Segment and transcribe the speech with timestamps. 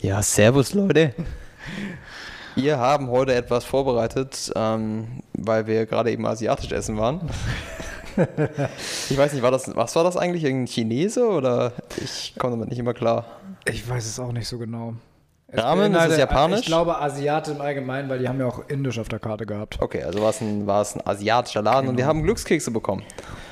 [0.00, 1.14] Ja, servus Leute.
[2.54, 7.20] Wir haben heute etwas vorbereitet, ähm, weil wir gerade eben asiatisch essen waren.
[9.08, 10.42] ich weiß nicht, war das, was war das eigentlich?
[10.42, 11.72] Irgendein Chinese oder
[12.02, 13.26] ich komme damit nicht immer klar.
[13.64, 14.94] Ich weiß es auch nicht so genau.
[15.46, 16.60] Es Ramen, ist beinhaltet- es japanisch?
[16.62, 19.78] Ich glaube Asiate im Allgemeinen, weil die haben ja auch Indisch auf der Karte gehabt.
[19.80, 23.04] Okay, also war es ein, war es ein asiatischer Laden und wir haben Glückskekse bekommen.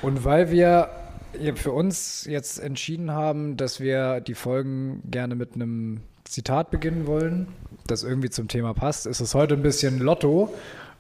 [0.03, 0.91] Und weil wir
[1.55, 7.49] für uns jetzt entschieden haben, dass wir die Folgen gerne mit einem Zitat beginnen wollen,
[7.87, 10.53] das irgendwie zum Thema passt, ist es heute ein bisschen Lotto,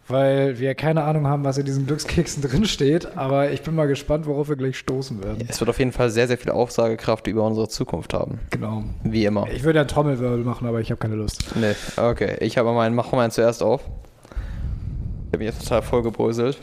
[0.09, 3.17] weil wir keine Ahnung haben, was in diesen Glückskeksen drinsteht.
[3.17, 5.47] Aber ich bin mal gespannt, worauf wir gleich stoßen werden.
[5.49, 8.39] Es wird auf jeden Fall sehr, sehr viel Aufsagekraft über unsere Zukunft haben.
[8.51, 8.85] Genau.
[9.03, 9.47] Wie immer.
[9.51, 11.45] Ich würde einen Trommelwirbel machen, aber ich habe keine Lust.
[11.57, 12.37] Nee, okay.
[12.41, 13.83] Ich habe meinen, mache meinen zuerst auf.
[15.27, 16.59] Ich habe mich jetzt total vollgebröselt.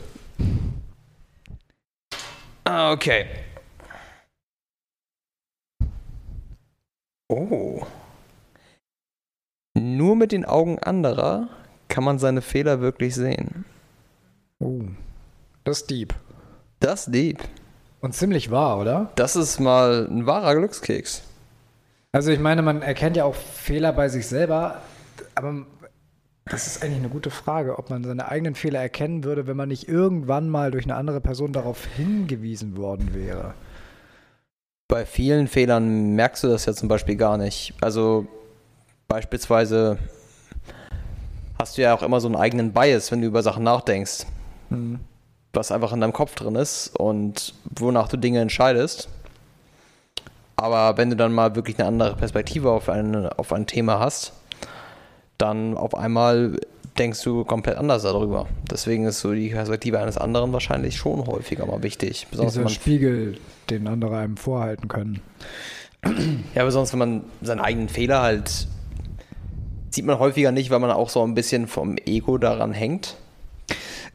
[2.64, 3.26] Ah, okay.
[7.28, 7.82] Oh.
[9.74, 11.48] Nur mit den Augen anderer
[11.88, 13.64] kann man seine Fehler wirklich sehen.
[14.60, 14.82] Oh.
[15.64, 16.14] Das ist deep.
[16.80, 17.40] Das Dieb.
[18.00, 19.10] Und ziemlich wahr, oder?
[19.16, 21.22] Das ist mal ein wahrer Glückskeks.
[22.12, 24.82] Also ich meine, man erkennt ja auch Fehler bei sich selber,
[25.34, 25.66] aber
[26.44, 29.68] das ist eigentlich eine gute Frage, ob man seine eigenen Fehler erkennen würde, wenn man
[29.68, 33.54] nicht irgendwann mal durch eine andere Person darauf hingewiesen worden wäre.
[34.86, 37.74] Bei vielen Fehlern merkst du das ja zum Beispiel gar nicht.
[37.80, 38.28] Also
[39.08, 39.98] beispielsweise
[41.58, 44.26] hast du ja auch immer so einen eigenen Bias, wenn du über Sachen nachdenkst,
[44.70, 45.00] Hm.
[45.52, 49.08] was einfach in deinem Kopf drin ist und wonach du Dinge entscheidest.
[50.56, 54.32] Aber wenn du dann mal wirklich eine andere Perspektive auf ein, auf ein Thema hast,
[55.38, 56.58] dann auf einmal
[56.98, 58.46] denkst du komplett anders darüber.
[58.70, 62.28] Deswegen ist so die Perspektive eines anderen wahrscheinlich schon häufiger mal wichtig.
[62.30, 63.38] Besonders wenn Dieser Spiegel,
[63.68, 65.20] den andere einem vorhalten können.
[66.54, 68.68] Ja, sonst, wenn man seinen eigenen Fehler halt
[69.94, 73.16] sieht man häufiger nicht, weil man auch so ein bisschen vom Ego daran hängt.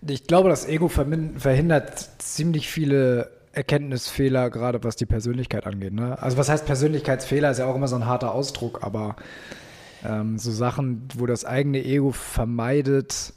[0.07, 5.93] Ich glaube, das Ego verhindert ziemlich viele Erkenntnisfehler, gerade was die Persönlichkeit angeht.
[5.93, 6.21] Ne?
[6.21, 9.15] Also was heißt Persönlichkeitsfehler, ist ja auch immer so ein harter Ausdruck, aber
[10.05, 13.33] ähm, so Sachen, wo das eigene Ego vermeidet,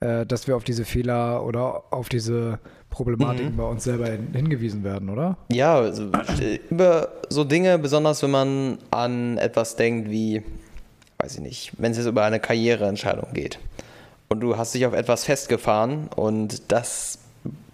[0.00, 2.58] äh, dass wir auf diese Fehler oder auf diese
[2.90, 5.38] Problematiken bei uns selber hin hingewiesen werden, oder?
[5.50, 6.10] Ja, also,
[6.40, 10.42] äh, über so Dinge, besonders wenn man an etwas denkt wie,
[11.22, 13.58] weiß ich nicht, wenn es jetzt über eine Karriereentscheidung geht
[14.28, 17.18] und du hast dich auf etwas festgefahren und das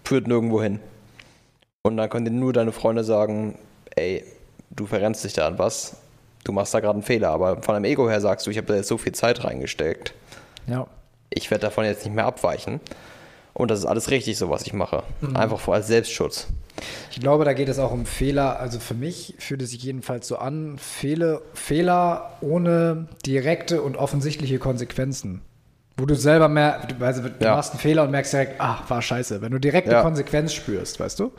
[0.04, 0.80] führt nirgendwo hin.
[1.82, 3.58] Und dann können dir nur deine Freunde sagen,
[3.94, 4.24] ey,
[4.70, 5.96] du verrennst dich da an was,
[6.44, 8.66] du machst da gerade einen Fehler, aber von deinem Ego her sagst du, ich habe
[8.66, 10.14] da jetzt so viel Zeit reingesteckt.
[10.66, 10.86] Ja.
[11.30, 12.80] ich werde davon jetzt nicht mehr abweichen.
[13.56, 15.02] Und das ist alles richtig, so was ich mache.
[15.32, 16.48] Einfach vor als Selbstschutz.
[17.10, 18.60] Ich glaube, da geht es auch um Fehler.
[18.60, 24.58] Also für mich fühlt es sich jedenfalls so an, Fehle, Fehler ohne direkte und offensichtliche
[24.58, 25.40] Konsequenzen.
[25.96, 27.54] Wo du selber mehr, du, also, du Ja.
[27.56, 29.40] machst einen Fehler und merkst direkt, ach, war scheiße.
[29.40, 30.02] Wenn du direkt Ja.
[30.02, 31.32] Konsequenz spürst, weißt du?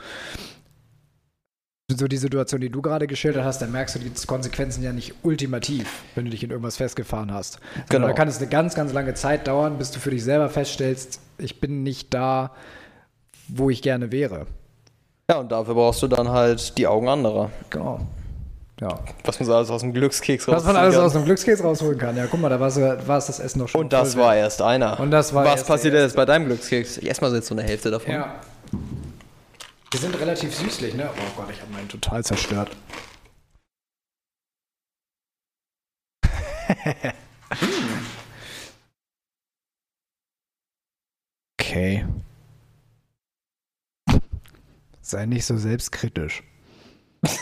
[1.90, 5.14] So die Situation, die du gerade geschildert hast, dann merkst du die Konsequenzen ja nicht
[5.24, 7.54] ultimativ, wenn du dich in irgendwas festgefahren hast.
[7.54, 8.08] Sondern Genau.
[8.08, 11.22] Da kann es eine ganz, ganz lange Zeit dauern, bis du für dich selber feststellst,
[11.38, 12.52] ich bin nicht da,
[13.48, 14.48] wo ich gerne wäre.
[15.32, 17.52] Ja, und dafür brauchst du dann halt die Augen anderer.
[17.70, 18.02] Genau.
[18.82, 19.00] Ja.
[19.24, 21.06] Was man so alles aus dem Glückskeks Was man alles kann.
[21.06, 22.18] aus dem Glückskeks rausholen kann.
[22.18, 22.68] Ja, guck mal, da war
[23.18, 23.80] es das Essen noch schon.
[23.80, 25.00] Und das war erst einer.
[25.00, 26.98] Und das war Was passiert jetzt bei deinem Glückskeks?
[26.98, 28.12] Ich esse mal so jetzt so eine Hälfte davon.
[28.14, 28.36] Ja.
[29.94, 31.10] Die sind relativ süßlich, ne?
[31.10, 32.76] Oh Gott, ich habe meinen total zerstört.
[41.60, 42.06] okay.
[45.02, 46.44] Sei nicht so selbstkritisch.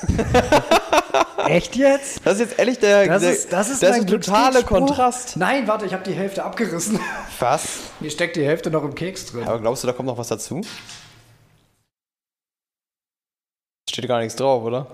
[1.48, 2.22] Echt jetzt?
[2.26, 4.78] Das ist jetzt ehrlich der, Das der, ist, das ist das ist ein totaler Glückskeksspruch.
[4.88, 5.38] Kontrast.
[5.38, 7.00] Nein, warte, ich habe die Hälfte abgerissen.
[7.40, 7.80] Was?
[8.00, 9.48] Hier steckt die Hälfte noch im Keks drin.
[9.48, 10.62] Aber glaubst du, da kommt noch was dazu?
[13.96, 14.88] Steht gar nichts drauf, oder?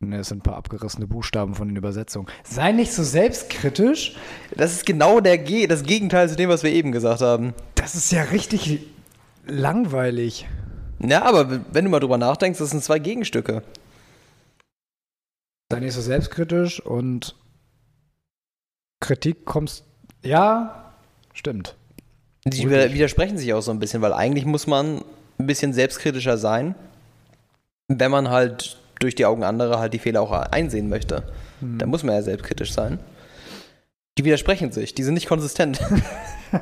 [0.00, 2.26] Ne, es sind ein paar abgerissene Buchstaben von den Übersetzungen.
[2.42, 4.16] Sei nicht so selbstkritisch.
[4.56, 7.54] Das ist genau der Ge das Gegenteil zu dem, was wir eben gesagt haben.
[7.76, 8.88] Das ist ja richtig
[9.46, 10.48] langweilig.
[10.98, 13.62] Ja, aber wenn du mal drüber nachdenkst, das sind zwei Gegenstücke.
[15.70, 17.36] Sei nicht so selbstkritisch und
[18.98, 19.84] Kritik kommst.
[20.24, 20.92] Ja,
[21.34, 21.76] stimmt.
[22.44, 25.04] Die widersprechen sich auch so ein bisschen, weil eigentlich muss man
[25.38, 26.74] ein bisschen selbstkritischer sein,
[27.88, 31.22] wenn man halt durch die Augen anderer halt die Fehler auch einsehen möchte.
[31.60, 32.98] Da muss man ja selbstkritisch sein.
[34.16, 35.80] Die widersprechen sich, die sind nicht konsistent.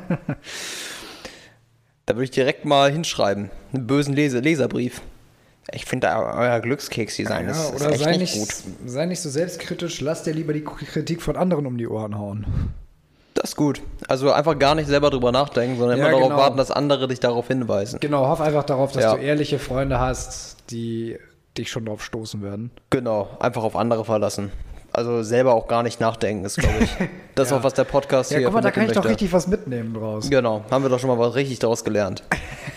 [2.06, 5.02] da würde ich direkt mal hinschreiben, einen bösen Lese Leserbrief.
[5.72, 8.64] Ich finde euer Glückskeksdesign Ja, ist, ist oder echt sei nicht nicht, gut.
[8.86, 12.46] sei nicht so selbstkritisch, lass dir lieber die Kritik von anderen um die Ohren hauen.
[13.36, 13.82] Das ist gut.
[14.08, 16.40] Also einfach gar nicht selber drüber nachdenken, sondern Ja, immer darauf genau.
[16.40, 18.00] warten, dass andere dich darauf hinweisen.
[18.00, 19.14] Genau, hoff einfach darauf, dass Ja.
[19.14, 21.18] du ehrliche Freunde hast, die
[21.58, 22.70] dich schon drauf stoßen werden.
[22.90, 24.52] Genau, einfach auf andere verlassen.
[24.92, 26.90] Also selber auch gar nicht nachdenken, ist, glaube ich.
[27.34, 27.58] Das ist Ja.
[27.58, 29.10] auch, was der Podcast Ja, hier guck mal, da kann ich vermitteln doch möchte.
[29.20, 30.30] richtig was mitnehmen draus.
[30.30, 32.22] Genau, haben wir doch schon mal was richtig daraus gelernt.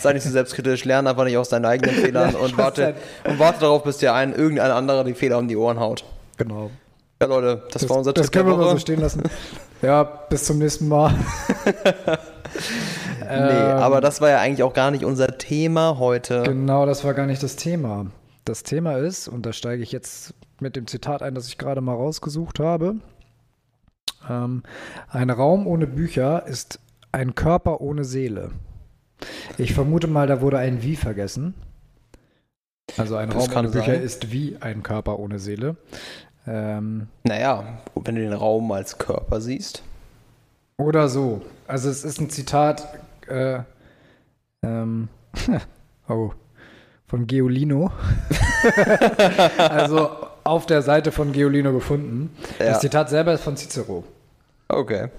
[0.02, 3.40] Sei nicht so selbstkritisch, lerne einfach nicht aus deinen eigenen Fehlern Ja, und, warte, und
[3.40, 6.04] warte darauf, bis dir ein, irgendein anderer die Fehler um die Ohren haut.
[6.36, 6.70] Genau.
[7.21, 9.24] Ja, Leute, das, Das, war unser das Tipp der können wir mal so stehen lassen.
[9.81, 11.13] Ja, bis zum nächsten Mal.
[13.21, 16.44] nee, aber das war ja eigentlich auch gar nicht unser Thema heute.
[16.44, 18.07] Genau, das war gar nicht das Thema.
[18.45, 21.81] Das Thema ist, und da steige ich jetzt mit dem Zitat ein, das ich gerade
[21.81, 22.95] mal rausgesucht habe.
[24.30, 24.63] Ähm,
[25.10, 26.80] ein Raum ohne Bücher ist
[27.12, 28.51] ein Körper ohne Seele.
[29.57, 31.54] Ich vermute mal, da wurde ein Wie vergessen.
[32.98, 34.01] Also ein Das Raum ohne Bücher sein.
[34.01, 35.75] ist wie ein Körper ohne Seele.
[36.50, 37.63] Ähm, Naja,
[37.94, 39.84] wenn du den Raum als Körper siehst.
[40.78, 41.42] Oder so.
[41.68, 42.88] Also es ist ein Zitat
[43.28, 43.60] äh,
[44.63, 45.10] ähm,
[46.10, 46.31] oh,
[47.06, 47.92] von Geolino.
[49.57, 50.10] also
[50.44, 52.36] auf der Seite von Geolino gefunden.
[52.57, 52.69] Ja.
[52.69, 54.04] Das Zitat selber ist von Cicero.
[54.69, 55.10] Okay.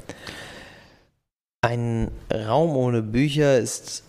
[1.62, 4.02] Ein Raum ohne Bücher ist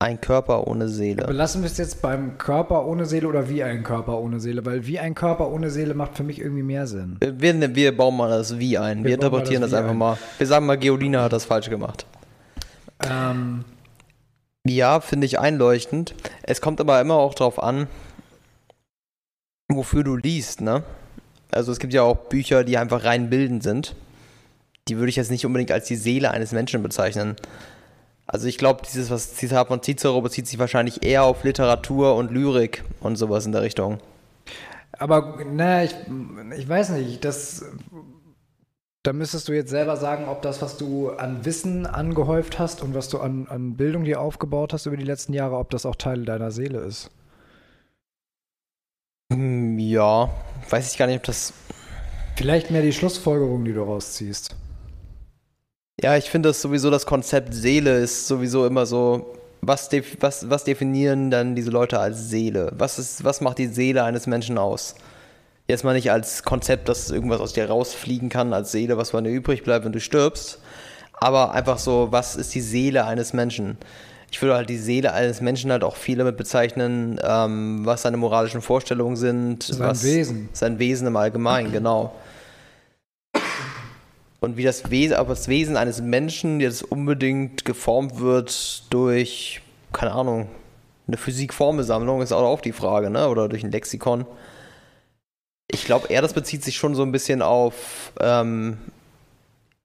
[0.00, 1.26] ein Körper ohne Seele.
[1.26, 4.64] Belassen wir es jetzt beim Körper ohne Seele oder wie ein Körper ohne Seele?
[4.64, 7.16] Weil wie ein Körper ohne Seele macht für mich irgendwie mehr Sinn.
[7.20, 8.98] Wir, wir bauen mal das Wie ein.
[8.98, 9.98] Wir, Wir interpretieren das das, einfach ein.
[9.98, 10.18] mal.
[10.38, 12.06] Wir sagen mal, Geolina hat das falsch gemacht.
[13.00, 13.64] Ähm,
[14.66, 16.14] Ja, finde ich einleuchtend.
[16.42, 17.88] Es kommt aber immer auch drauf an,
[19.68, 20.84] wofür du liest, ne?
[21.50, 23.96] Also es gibt ja auch Bücher, die einfach rein bildend sind.
[24.86, 27.34] Die würde ich jetzt nicht unbedingt als die Seele eines Menschen bezeichnen.
[28.28, 32.30] Also ich glaube, dieses was Zitat von Cicero bezieht sich wahrscheinlich eher auf Literatur und
[32.30, 33.98] Lyrik und sowas in der Richtung.
[34.98, 35.94] aber na, ich,
[36.56, 37.64] ich weiß nicht, das
[39.04, 42.94] da müsstest du jetzt selber sagen, ob das, was du an Wissen angehäuft hast und
[42.94, 45.96] was du an, an Bildung dir aufgebaut hast über die letzten Jahre, ob das auch
[45.96, 47.10] Teil deiner Seele ist.
[49.32, 50.28] Hm, Ja,
[50.68, 51.54] weiß ich gar nicht, ob das.
[52.36, 54.54] Vielleicht mehr die Schlussfolgerung, die du rausziehst.
[56.00, 59.34] Ja, ich finde das sowieso, das Konzept Seele ist sowieso immer so.
[59.60, 62.72] Was, def was, was definieren dann diese Leute als Seele?
[62.76, 64.94] Was, ist, was macht die Seele eines Menschen aus?
[65.66, 69.24] Jetzt mal nicht als Konzept, dass irgendwas aus dir rausfliegen kann, als Seele, was von
[69.24, 70.60] dir übrig bleibt, wenn du stirbst.
[71.12, 73.76] Aber einfach so, was ist die Seele eines Menschen?
[74.30, 78.16] Ich würde halt die Seele eines Menschen halt auch viel damit bezeichnen, ähm, was seine
[78.16, 79.64] moralischen Vorstellungen sind.
[79.64, 80.48] Sein was, Wesen.
[80.52, 82.14] Sein Wesen im Allgemeinen, genau.
[84.40, 89.62] Und wie das Wesen, aber das Wesen eines Menschen jetzt unbedingt geformt wird durch,
[89.92, 90.48] keine Ahnung,
[91.08, 93.28] eine Physikformelsammlung, ist auch die Frage, ne?
[93.28, 94.26] Oder durch ein Lexikon.
[95.70, 98.78] Ich glaube eher, das bezieht sich schon so ein bisschen auf ähm,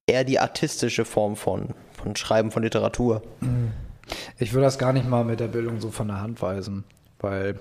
[0.05, 3.23] eher die artistische Form von, von Schreiben von Literatur.
[4.37, 6.83] Ich würde das gar nicht mal mit der Bildung so von der Hand weisen,
[7.19, 7.59] weil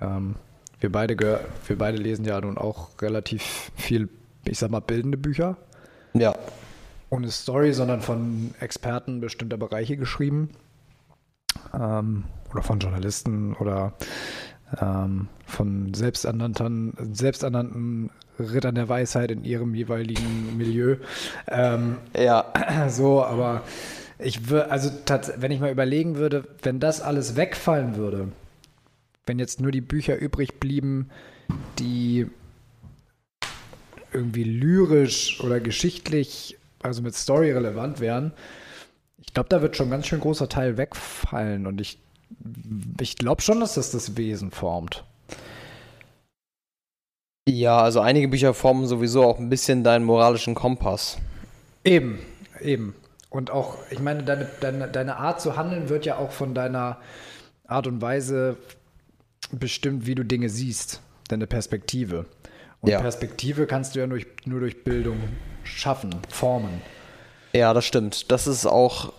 [0.00, 0.36] ähm,
[0.80, 4.08] wir, beide wir beide lesen ja nun auch relativ viel,
[4.44, 5.56] ich sag mal, bildende Bücher.
[6.14, 6.34] Ja.
[7.10, 10.50] ohne Story, sondern von Experten bestimmter Bereiche geschrieben.
[11.72, 13.94] Ähm, oder von Journalisten oder
[14.80, 20.96] ähm, von selbsternannten, selbsternannten Rittern der Weisheit in ihrem jeweiligen Milieu.
[21.48, 22.52] Ähm, Ja.
[22.88, 23.62] so, aber
[24.18, 24.90] ich würde, also
[25.36, 28.28] wenn ich mal überlegen würde, wenn das alles wegfallen würde,
[29.26, 31.10] wenn jetzt nur die Bücher übrig blieben,
[31.78, 32.28] die
[34.14, 38.32] irgendwie lyrisch oder geschichtlich, also mit Story relevant wären,
[39.18, 41.98] ich glaube, da wird schon ein ganz schön großer Teil wegfallen und ich,
[43.00, 45.04] ich glaube schon, dass das das Wesen formt.
[47.48, 51.18] Ja, also einige Bücher formen sowieso auch ein bisschen deinen moralischen Kompass.
[51.84, 52.18] Eben,
[52.60, 52.94] eben.
[53.28, 56.98] Und auch, ich meine, deine, deine, deine Art zu handeln wird ja auch von deiner
[57.66, 58.56] Art und Weise
[59.50, 62.26] bestimmt, wie du Dinge siehst, deine Perspektive.
[62.84, 63.00] Und Ja.
[63.00, 65.16] Perspektive kannst du ja nur durch, nur durch Bildung
[65.64, 66.82] schaffen, formen.
[67.54, 68.30] Ja, das stimmt.
[68.30, 69.12] Das ist auch.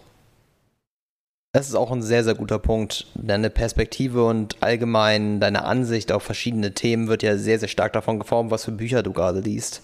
[1.51, 3.07] Das ist auch ein sehr, sehr guter Punkt.
[3.15, 8.19] Deine Perspektive und allgemein deine Ansicht auf verschiedene Themen wird ja sehr, sehr stark davon
[8.19, 9.81] geformt, was für Bücher du gerade liest.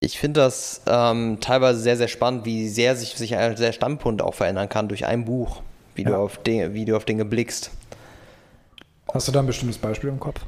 [0.00, 4.20] Ich finde das ähm, teilweise sehr, sehr spannend, wie sehr sich, sich ein der Standpunkt
[4.20, 5.62] auch verändern kann durch ein Buch,
[5.94, 6.18] wie, du Ja.
[6.18, 7.70] auf Dinge, wie du auf Dinge blickst.
[9.14, 10.40] Hast du da ein bestimmtes Beispiel im Kopf?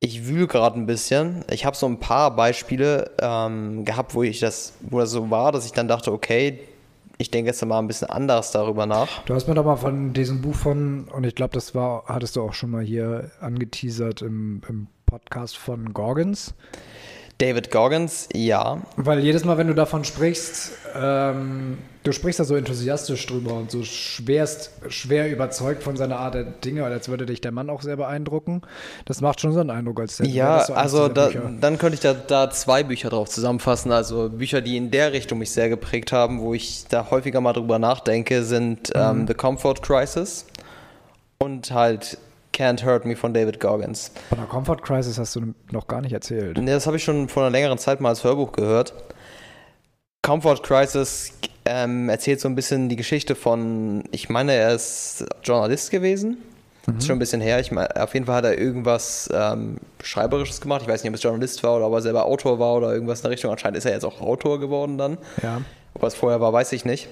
[0.00, 1.44] Ich wühle gerade ein bisschen.
[1.50, 5.52] Ich habe so ein paar Beispiele ähm, gehabt, wo ich das, wo das so war,
[5.52, 6.60] dass ich dann dachte, okay,
[7.18, 9.22] ich denke jetzt mal ein bisschen anders darüber nach.
[9.24, 12.36] Du hast mir doch mal von diesem Buch von, und ich glaube, das war, hattest
[12.36, 16.54] du auch schon mal hier angeteasert im, im Podcast von Gorgons.
[17.38, 18.82] David Goggins, ja.
[18.96, 23.70] Weil jedes Mal, wenn du davon sprichst, ähm, du sprichst da so enthusiastisch drüber und
[23.70, 27.82] so schwerst, schwer überzeugt von seiner Art der Dinge, als würde dich der Mann auch
[27.82, 28.62] sehr beeindrucken.
[29.04, 30.26] Das macht schon so einen Eindruck als der.
[30.26, 33.90] Ja, so also da, dann könnte ich da, da zwei Bücher drauf zusammenfassen.
[33.90, 37.52] Also Bücher, die in der Richtung mich sehr geprägt haben, wo ich da häufiger mal
[37.52, 39.00] drüber nachdenke, sind mhm.
[39.00, 40.46] ähm, The Comfort Crisis
[41.38, 42.18] und halt
[42.54, 44.12] Can't Hurt Me von David Goggins.
[44.28, 46.56] Von der Comfort Crisis hast du noch gar nicht erzählt.
[46.56, 48.94] Nee, das habe ich schon vor einer längeren Zeit mal als Hörbuch gehört.
[50.22, 51.32] Comfort Crisis
[51.66, 56.38] ähm, erzählt so ein bisschen die Geschichte von, ich meine, er ist Journalist gewesen.
[56.86, 56.98] Mhm.
[56.98, 57.60] Ist schon ein bisschen her.
[57.60, 60.82] Ich meine, auf jeden Fall hat er irgendwas ähm, Schreiberisches gemacht.
[60.82, 63.20] Ich weiß nicht, ob es Journalist war oder ob er selber Autor war oder irgendwas
[63.20, 63.50] in der Richtung.
[63.50, 65.18] Anscheinend ist er jetzt auch Autor geworden dann.
[65.42, 65.60] Ja.
[65.94, 67.08] Ob er es vorher war, weiß ich nicht.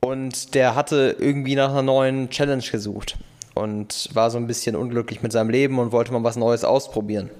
[0.00, 3.16] Und der hatte irgendwie nach einer neuen Challenge gesucht
[3.54, 7.30] und war so ein bisschen unglücklich mit seinem Leben und wollte mal was Neues ausprobieren.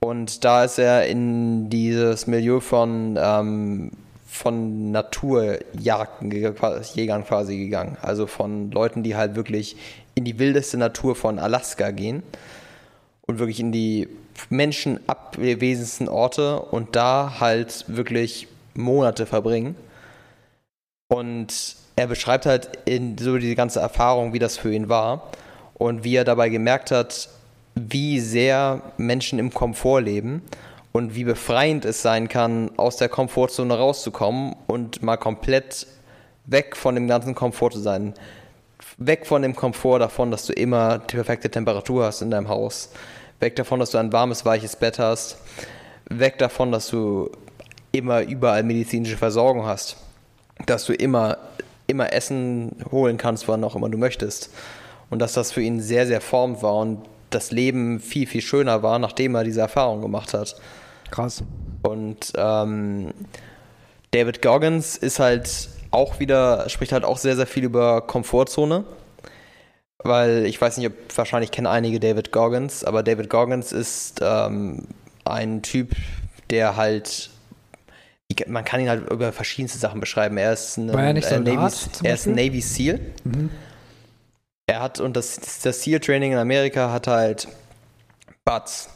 [0.00, 3.90] Und da ist er in dieses Milieu von, ähm,
[4.36, 7.96] von Naturjagden, Jägern quasi gegangen.
[8.02, 9.76] Also von Leuten, die halt wirklich
[10.14, 12.22] in die wildeste Natur von Alaska gehen
[13.26, 14.08] und wirklich in die
[14.50, 19.74] menschenabwesensten Orte und da halt wirklich Monate verbringen.
[21.08, 25.32] Und er beschreibt halt in so die ganze Erfahrung, wie das für ihn war
[25.74, 27.30] und wie er dabei gemerkt hat,
[27.74, 30.42] wie sehr Menschen im Komfort leben
[30.96, 35.86] und wie befreiend es sein kann, aus der Komfortzone rauszukommen und mal komplett
[36.46, 38.14] weg von dem ganzen Komfort zu sein.
[38.96, 42.92] Weg von dem Komfort davon, dass du immer die perfekte Temperatur hast in deinem Haus.
[43.40, 45.36] Weg davon, dass du ein warmes, weiches Bett hast.
[46.08, 47.30] Weg davon, dass du
[47.92, 49.98] immer überall medizinische Versorgung hast.
[50.64, 51.36] Dass du immer
[51.86, 54.50] immer Essen holen kannst, wann auch immer du möchtest.
[55.10, 58.82] Und dass das für ihn sehr, sehr formt war und das Leben viel, viel schöner
[58.82, 60.56] war, nachdem er diese Erfahrung gemacht hat.
[61.10, 61.44] Krass.
[61.82, 63.12] Und ähm,
[64.10, 68.84] David Goggins ist halt auch wieder, spricht halt auch sehr, sehr viel über Komfortzone.
[69.98, 74.86] Weil ich weiß nicht, ob wahrscheinlich kennen einige David Goggins, aber David Goggins ist ähm,
[75.24, 75.92] ein Typ,
[76.50, 77.30] der halt
[78.48, 80.36] man kann ihn halt über verschiedenste Sachen beschreiben.
[80.36, 83.00] Er ist ein, er äh, Navy, er ist ein Navy SEAL.
[83.24, 83.50] Mhm.
[84.66, 87.46] Er hat, und das, das SEAL-Training in Amerika hat halt
[88.44, 88.88] BUTS.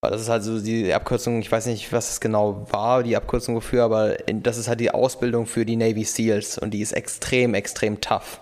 [0.00, 3.56] Das ist halt so die Abkürzung, ich weiß nicht, was es genau war, die Abkürzung
[3.56, 7.54] wofür, aber das ist halt die Ausbildung für die Navy SEALs und die ist extrem,
[7.54, 8.38] extrem tough.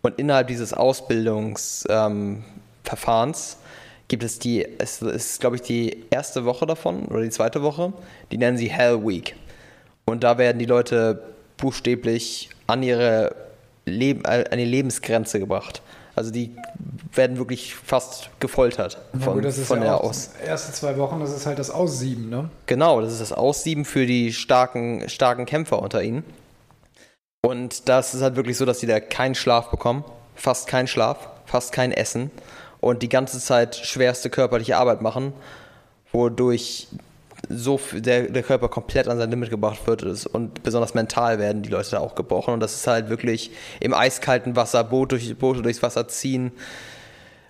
[0.00, 3.58] Und innerhalb dieses Ausbildungsverfahrens ähm,
[4.08, 7.92] gibt es die, es ist glaube ich die erste Woche davon oder die zweite Woche,
[8.32, 9.36] die nennen sie Hell Week.
[10.06, 11.22] Und da werden die Leute
[11.58, 13.36] buchstäblich an ihre
[13.84, 15.82] Leb äh, an die Lebensgrenze gebracht.
[16.16, 16.56] Also die
[17.12, 20.30] werden wirklich fast gefoltert von, gut, das ist von ja der Aus.
[20.44, 22.48] Erste zwei Wochen, das ist halt das Aussieben, ne?
[22.64, 26.24] Genau, das ist das Aussieben für die starken, starken Kämpfer unter ihnen.
[27.42, 30.04] Und das ist halt wirklich so, dass sie da keinen Schlaf bekommen,
[30.34, 32.30] fast keinen Schlaf, fast kein Essen
[32.80, 35.34] und die ganze Zeit schwerste körperliche Arbeit machen,
[36.12, 36.88] wodurch
[37.48, 41.68] so der, der Körper komplett an sein Limit gebracht wird und besonders mental werden die
[41.68, 43.50] Leute da auch gebrochen und das ist halt wirklich
[43.80, 46.52] im eiskalten Wasser Boot durch, Boote durchs Wasser ziehen,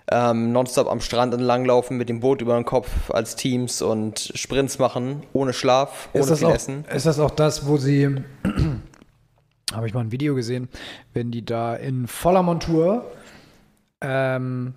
[0.09, 4.79] ähm, nonstop am Strand entlanglaufen mit dem Boot über den Kopf als Teams und Sprints
[4.79, 6.85] machen, ohne Schlaf, ohne viel auch, Essen.
[6.93, 8.23] Ist das auch das, wo sie,
[9.73, 10.69] habe ich mal ein Video gesehen,
[11.13, 13.05] wenn die da in voller Montur
[14.01, 14.75] ähm,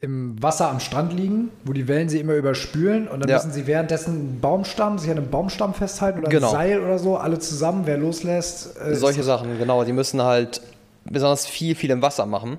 [0.00, 3.36] im Wasser am Strand liegen, wo die Wellen sie immer überspülen und dann ja.
[3.36, 6.48] müssen sie währenddessen einen Baumstamm, sich an einem Baumstamm festhalten oder genau.
[6.48, 8.78] ein Seil oder so, alle zusammen, wer loslässt.
[8.78, 9.84] Äh, Solche Sachen, genau.
[9.84, 10.60] Die müssen halt
[11.04, 12.58] besonders viel, viel im Wasser machen.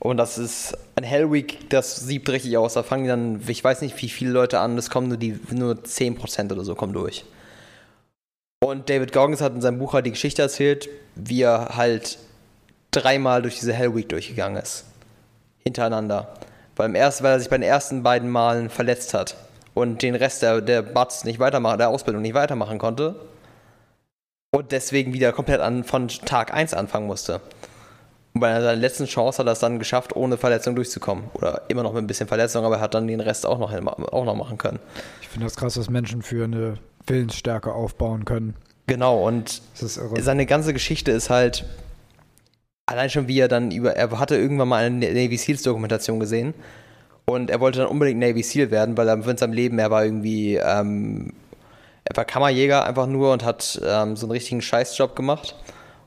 [0.00, 2.74] Und das ist ein Hell Week, das sieht richtig aus.
[2.74, 5.38] Da fangen die dann, ich weiß nicht, wie viele Leute an, es kommen nur die
[5.50, 7.24] nur 10% oder so kommen durch.
[8.64, 12.18] Und David Goggins hat in seinem Buch halt die Geschichte erzählt, wie er halt
[12.90, 14.84] dreimal durch diese Hell Week durchgegangen ist.
[15.64, 16.28] Hintereinander
[16.76, 19.36] weil, erst, weil er sich bei den ersten beiden Malen verletzt hat
[19.74, 23.16] und den Rest der, der Bats nicht weitermachen, der Ausbildung nicht weitermachen konnte
[24.54, 27.40] und deswegen wieder komplett an, von Tag 1 anfangen musste.
[28.34, 31.24] Und bei seiner letzten Chance hat er es dann geschafft, ohne Verletzung durchzukommen.
[31.34, 33.72] Oder immer noch mit ein bisschen Verletzung, aber er hat dann den Rest auch noch,
[34.12, 34.78] auch noch machen können.
[35.22, 36.74] Ich finde das krass, dass Menschen für eine
[37.06, 38.54] Willensstärke aufbauen können.
[38.86, 41.64] Genau, und seine ganze Geschichte ist halt,
[42.86, 46.54] allein schon wie er dann über, er hatte irgendwann mal eine Navy Seals Dokumentation gesehen
[47.24, 50.04] und er wollte dann unbedingt Navy Seal werden, weil er in seinem Leben, er war
[50.04, 51.32] irgendwie, ähm,
[52.04, 55.56] Er war Kammerjäger einfach nur und hat ähm, so einen richtigen Scheißjob gemacht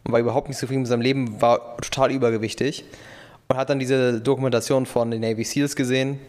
[0.05, 2.85] und war überhaupt nicht zufrieden mit seinem Leben, war total übergewichtig
[3.49, 6.19] und hat dann diese Dokumentation von den Navy SEALs gesehen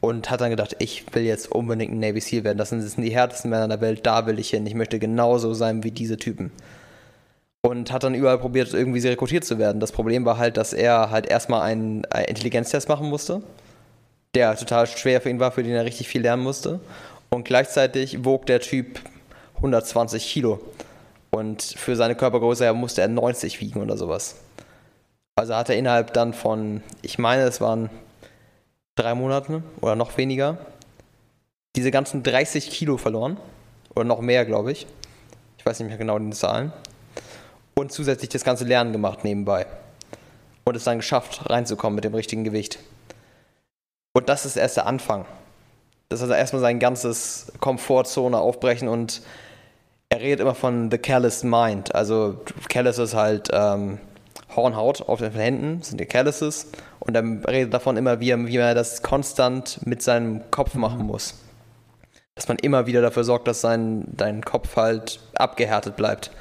[0.00, 2.56] und hat dann gedacht, ich will jetzt unbedingt ein Navy SEAL werden.
[2.56, 4.66] Das sind, das sind die härtesten Männer der Welt, da will ich hin.
[4.66, 6.50] Ich möchte genauso sein wie diese Typen.
[7.68, 9.78] Und hat dann überall probiert, irgendwie rekrutiert zu werden.
[9.78, 13.42] Das Problem war halt, dass er halt erstmal einen Intelligenztest machen musste,
[14.34, 16.80] der total schwer für ihn war, für den er richtig viel lernen musste.
[17.28, 19.00] Und gleichzeitig wog der Typ
[19.56, 20.60] 120 Kilo.
[21.30, 24.36] Und für seine Körpergröße musste er 90 wiegen oder sowas.
[25.36, 27.90] Also hat er innerhalb dann von, ich meine, es waren
[28.94, 30.56] drei Monaten oder noch weniger,
[31.76, 33.36] diese ganzen 30 Kilo verloren.
[33.94, 34.86] Oder noch mehr, glaube ich.
[35.58, 36.72] Ich weiß nicht mehr genau die Zahlen.
[37.78, 39.64] Und zusätzlich das ganze Lernen gemacht nebenbei.
[40.64, 42.80] Und es dann geschafft, reinzukommen mit dem richtigen Gewicht.
[44.14, 45.26] Und das ist erst der Anfang.
[46.08, 49.22] Das ist also erstmal sein ganzes Komfortzone aufbrechen und
[50.08, 51.94] er redet immer von the callous mind.
[51.94, 53.98] Also callous ist halt ähm,
[54.56, 56.72] Hornhaut auf den Händen, sind die calluses.
[56.98, 61.06] Und er redet davon immer, wie er, wie er das konstant mit seinem Kopf machen
[61.06, 61.34] muss.
[62.34, 66.32] Dass man immer wieder dafür sorgt, dass sein dein Kopf halt abgehärtet bleibt.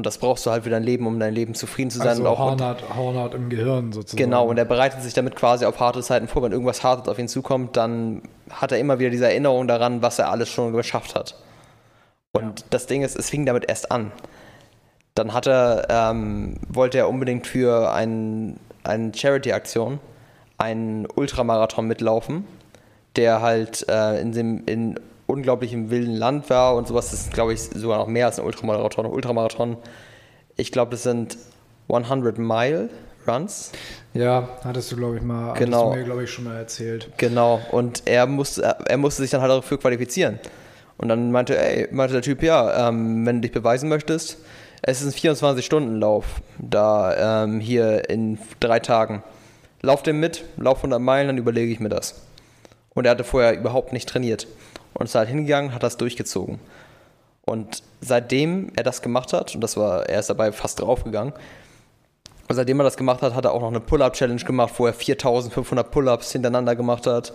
[0.00, 2.08] Und das brauchst du halt für dein Leben, um dein Leben zufrieden zu sein.
[2.08, 4.16] Also und auch Hornhaut, Hornhaut im Gehirn sozusagen.
[4.16, 6.42] Genau, und er bereitet sich damit quasi auf harte Zeiten vor.
[6.42, 10.18] Wenn irgendwas Hartes auf ihn zukommt, dann hat er immer wieder diese Erinnerung daran, was
[10.18, 11.34] er alles schon geschafft hat.
[12.32, 12.66] Und ja.
[12.70, 14.10] das Ding ist, es fing damit erst an.
[15.14, 20.00] Dann hat er, ähm, wollte er unbedingt für ein, eine Charity-Aktion
[20.56, 22.46] einen Ultramarathon mitlaufen,
[23.16, 24.98] der halt äh, in, dem, in
[25.30, 27.10] unglaublichem wilden Land war und sowas.
[27.10, 29.06] Das ist, glaube ich, sogar noch mehr als ein Ultramarathon.
[29.06, 29.76] Ultramarathon,
[30.56, 31.38] ich glaube, das sind
[31.88, 32.90] 100 Mile
[33.26, 33.72] Runs.
[34.14, 35.78] Ja, hattest du, glaube ich, mal, genau.
[35.78, 37.10] hattest du mir, glaube ich, schon mal erzählt.
[37.16, 40.38] Genau, und er musste, er musste sich dann halt dafür qualifizieren.
[40.96, 44.38] Und dann meinte, ey, meinte der Typ, ja, ähm, wenn du dich beweisen möchtest,
[44.82, 46.24] es ist ein 24-Stunden-Lauf,
[46.58, 49.22] da ähm, hier in drei Tagen.
[49.82, 52.22] Lauf den mit, lauf 100 Meilen, dann überlege ich mir das.
[52.94, 54.46] Und er hatte vorher überhaupt nicht trainiert.
[54.94, 56.58] Und ist halt hingegangen, hat das durchgezogen.
[57.42, 61.32] Und seitdem er das gemacht hat, und das war, er ist dabei fast draufgegangen,
[62.48, 64.92] und seitdem er das gemacht hat, hat er auch noch eine Pull-Up-Challenge gemacht, wo er
[64.92, 67.32] 4500 Pull-Ups hintereinander gemacht hat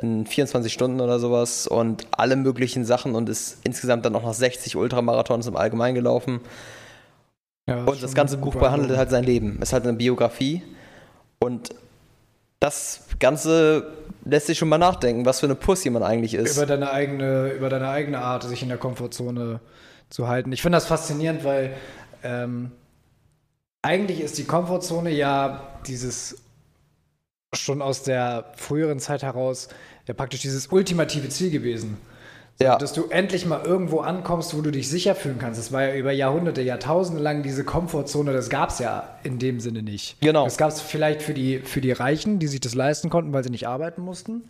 [0.00, 4.34] in 24 Stunden oder sowas und alle möglichen Sachen und ist insgesamt dann auch noch
[4.34, 6.40] 60 Ultramarathons im Allgemeinen gelaufen.
[7.68, 9.56] Ja, das und das ganze Buch behandelt halt sein Leben.
[9.60, 10.62] Es ist halt eine Biografie
[11.38, 11.70] und
[12.60, 13.92] das Ganze
[14.24, 16.56] lässt sich schon mal nachdenken, was für eine Pussy man eigentlich ist.
[16.56, 19.60] Über deine eigene, über deine eigene Art, sich in der Komfortzone
[20.10, 20.52] zu halten.
[20.52, 21.76] Ich finde das faszinierend, weil
[22.22, 22.72] ähm,
[23.82, 26.42] eigentlich ist die Komfortzone ja dieses
[27.54, 29.68] schon aus der früheren Zeit heraus
[30.06, 31.96] ja praktisch dieses ultimative Ziel gewesen.
[32.58, 32.78] Ja.
[32.78, 35.60] Dass du endlich mal irgendwo ankommst, wo du dich sicher fühlen kannst.
[35.60, 39.60] Das war ja über Jahrhunderte, Jahrtausende lang diese Komfortzone, das gab es ja in dem
[39.60, 40.18] Sinne nicht.
[40.20, 40.44] Genau.
[40.44, 43.44] Das gab es vielleicht für die, für die Reichen, die sich das leisten konnten, weil
[43.44, 44.44] sie nicht arbeiten mussten.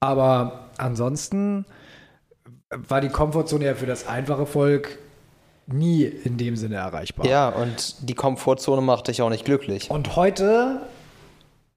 [0.00, 1.66] Aber ansonsten
[2.70, 4.98] war die Komfortzone ja für das einfache Volk
[5.66, 7.26] nie in dem Sinne erreichbar.
[7.26, 9.90] Ja, und die Komfortzone macht dich auch nicht glücklich.
[9.90, 10.80] Und heute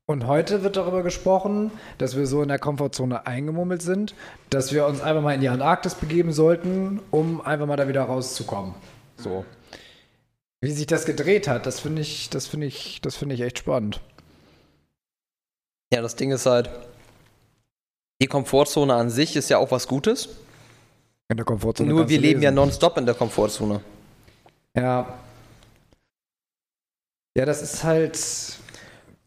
[0.05, 4.13] und heute wird darüber gesprochen, dass wir so in der Komfortzone eingemummelt sind,
[4.49, 8.03] dass wir uns einfach mal in die Antarktis begeben sollten, um einfach mal da wieder
[8.03, 8.73] rauszukommen.
[9.17, 9.45] So.
[10.61, 13.59] Wie sich das gedreht hat, das finde ich, das finde ich, das finde ich echt
[13.59, 14.01] spannend.
[15.93, 16.69] Ja, das Ding ist halt,
[18.21, 20.29] die Komfortzone an sich ist ja auch was Gutes.
[21.29, 21.89] In der Komfortzone.
[21.89, 22.43] Nur wir leben lesen.
[22.43, 23.81] ja nonstop in der Komfortzone.
[24.75, 25.19] Ja.
[27.35, 28.17] Ja, das ist halt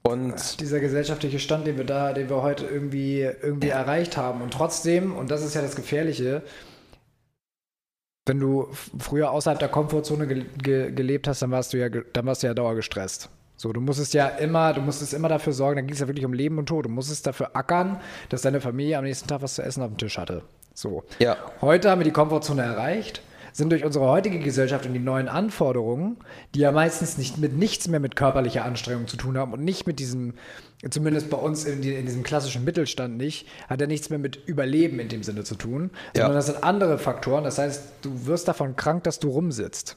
[0.07, 4.41] und dieser gesellschaftliche Stand, den wir da, den wir heute irgendwie, irgendwie erreicht haben.
[4.41, 6.43] Und trotzdem, und das ist ja das Gefährliche,
[8.25, 12.27] wenn du früher außerhalb der Komfortzone ge ge gelebt hast, dann warst du ja, dann
[12.27, 13.31] warst du ja dauergestresst.
[13.57, 16.27] So, du musstest ja immer, du musstest immer dafür sorgen, dann ging es ja wirklich
[16.27, 16.85] um Leben und Tod.
[16.85, 19.97] Du musstest dafür ackern, dass deine Familie am nächsten Tag was zu essen auf dem
[19.97, 20.43] Tisch hatte.
[20.75, 21.05] So.
[21.19, 21.37] Ja.
[21.63, 23.23] Heute haben wir die Komfortzone erreicht
[23.57, 26.19] sind durch unsere heutige Gesellschaft und die neuen Anforderungen,
[26.55, 29.87] die ja meistens nicht mit nichts mehr mit körperlicher Anstrengung zu tun haben und nicht
[29.87, 30.35] mit diesem,
[30.91, 34.37] zumindest bei uns in, die, in diesem klassischen Mittelstand nicht, hat ja nichts mehr mit
[34.47, 36.25] Überleben in dem Sinne zu tun, ja.
[36.25, 37.45] sondern das sind andere Faktoren.
[37.45, 39.97] Das heißt, du wirst davon krank, dass du rumsitzt.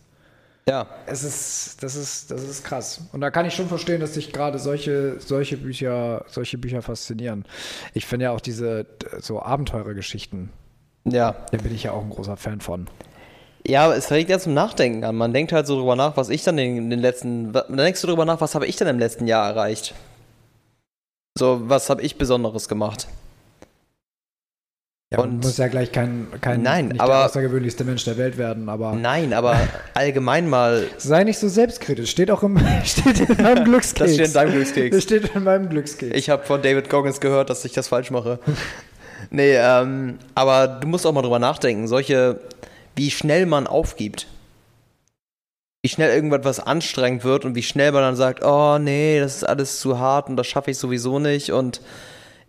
[0.65, 0.87] Ja.
[1.05, 3.09] Es ist, das ist, das ist krass.
[3.11, 7.43] Und da kann ich schon verstehen, dass sich gerade solche, solche Bücher, solche Bücher faszinieren.
[7.93, 8.85] Ich finde ja auch diese
[9.19, 10.49] so Abenteurergeschichten.
[11.03, 11.45] Ja.
[11.51, 12.87] Da bin ich ja auch ein großer Fan von.
[13.69, 15.15] Ja, es regt ja zum Nachdenken an.
[15.15, 17.53] Man denkt halt so drüber nach, was ich dann in den letzten.
[17.53, 19.93] Dann denkst du drüber nach, was habe ich denn im letzten Jahr erreicht?
[21.37, 23.07] So, was habe ich Besonderes gemacht?
[25.11, 28.37] Ja, und muss ja gleich kein, kein nein, nicht aber, der außergewöhnlichste Mensch der Welt
[28.37, 28.93] werden, aber.
[28.93, 29.59] Nein, aber
[29.95, 30.85] allgemein mal.
[30.97, 32.11] Sei nicht so selbstkritisch.
[32.11, 33.99] Steht auch im, steht in meinem Glückskeks.
[33.99, 34.95] Das steht in deinem Glückskeks.
[34.95, 36.15] Das steht in meinem Glückskeks.
[36.15, 38.39] Ich habe von David Goggins gehört, dass ich das falsch mache.
[39.31, 41.87] nee, ähm, aber du musst auch mal drüber nachdenken.
[41.87, 42.39] Solche,
[42.99, 44.27] wie schnell man aufgibt.
[45.81, 49.43] Wie schnell irgendwas anstrengend wird und wie schnell man dann sagt, oh nee, das ist
[49.45, 51.81] alles zu hart und das schaffe ich sowieso nicht und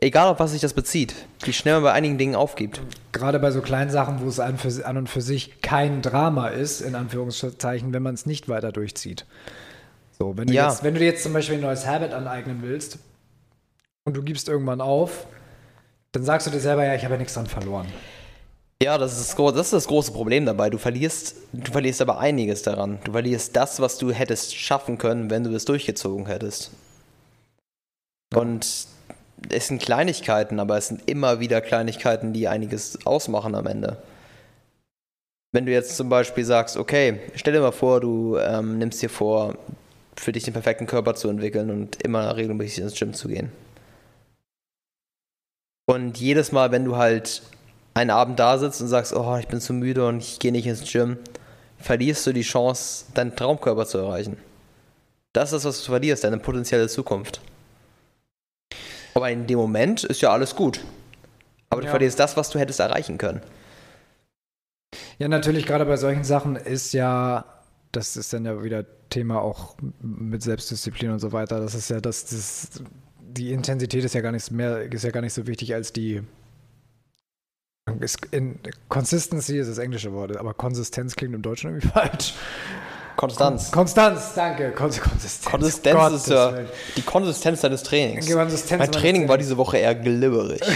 [0.02, 2.80] Egal, auf was sich das bezieht, wie schnell man bei einigen Dingen aufgibt.
[3.12, 6.48] Gerade bei so kleinen Sachen, wo es an, für, an und für sich kein Drama
[6.48, 9.26] ist, in Anführungszeichen, wenn man es nicht weiter durchzieht.
[10.18, 10.70] So, wenn du, ja.
[10.70, 12.98] jetzt, wenn du dir jetzt zum Beispiel ein neues Habit aneignen willst
[14.04, 15.26] und du gibst irgendwann auf,
[16.12, 17.86] dann sagst du dir selber, ja, ich habe ja nichts dran verloren.
[18.83, 20.71] Ja, das ist, das ist das große Problem dabei.
[20.71, 22.99] Du verlierst, du verlierst aber einiges daran.
[23.05, 26.71] Du verlierst das, was du hättest schaffen können, wenn du es durchgezogen hättest.
[28.35, 28.87] Und
[29.51, 34.03] es sind Kleinigkeiten, aber es sind immer wieder Kleinigkeiten, die einiges ausmachen am Ende.
[35.53, 39.11] Wenn du jetzt zum Beispiel sagst, okay, stell dir mal vor, du ähm, nimmst dir
[39.11, 39.59] vor,
[40.16, 43.53] für dich den perfekten Körper zu entwickeln und immer regelmäßig ins Gym zu gehen.
[45.87, 47.43] Und jedes Mal, wenn du halt
[47.94, 50.66] einen Abend da sitzt und sagst, oh, ich bin zu müde und ich gehe nicht
[50.66, 51.18] ins Gym,
[51.79, 54.37] verlierst du die Chance, deinen Traumkörper zu erreichen.
[55.33, 57.40] Das ist, was du verlierst, deine potenzielle Zukunft.
[59.14, 60.81] Aber in dem Moment ist ja alles gut.
[61.68, 61.90] Aber du ja.
[61.90, 63.40] verlierst das, was du hättest erreichen können.
[65.18, 67.44] Ja, natürlich, gerade bei solchen Sachen ist ja,
[67.92, 71.61] das ist dann ja wieder Thema auch mit Selbstdisziplin und so weiter.
[71.61, 72.83] Das ist ja, das, das
[73.20, 76.22] die Intensität ist ja gar nicht mehr, ist ja gar nicht so wichtig als die
[78.31, 82.35] in, Consistency ist das englische Wort, aber Konsistenz klingt im Deutschen irgendwie falsch.
[83.16, 83.70] Konstanz.
[83.70, 84.70] Konstanz, danke.
[84.70, 85.44] Kon Konsistenz.
[85.44, 86.55] Konsistenz Gott, ist ja
[86.96, 88.31] die Konsistenz deines Trainings.
[88.31, 90.62] Konsistenz mein Training war diese Woche eher glibberig.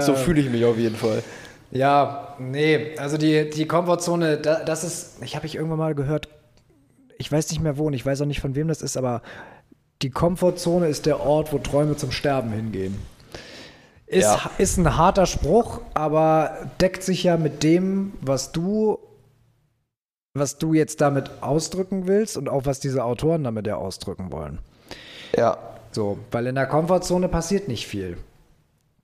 [0.00, 1.22] so fühle ich mich auf jeden Fall.
[1.70, 6.28] Ja, nee, also die, die Komfortzone, das ist, ich habe ich irgendwann mal gehört,
[7.16, 9.22] ich weiß nicht mehr wo und ich weiß auch nicht von wem das ist, aber
[10.02, 12.96] die Komfortzone ist der Ort, wo Träume zum Sterben hingehen.
[14.10, 14.50] Ist, ja.
[14.58, 18.98] ist ein harter Spruch, aber deckt sich ja mit dem, was du,
[20.34, 24.58] was du jetzt damit ausdrücken willst und auch was diese Autoren damit ja ausdrücken wollen.
[25.36, 25.58] Ja.
[25.92, 28.16] So, weil in der Komfortzone passiert nicht viel.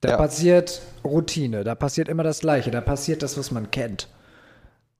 [0.00, 0.16] Da ja.
[0.16, 4.08] passiert Routine, da passiert immer das Gleiche, da passiert das, was man kennt.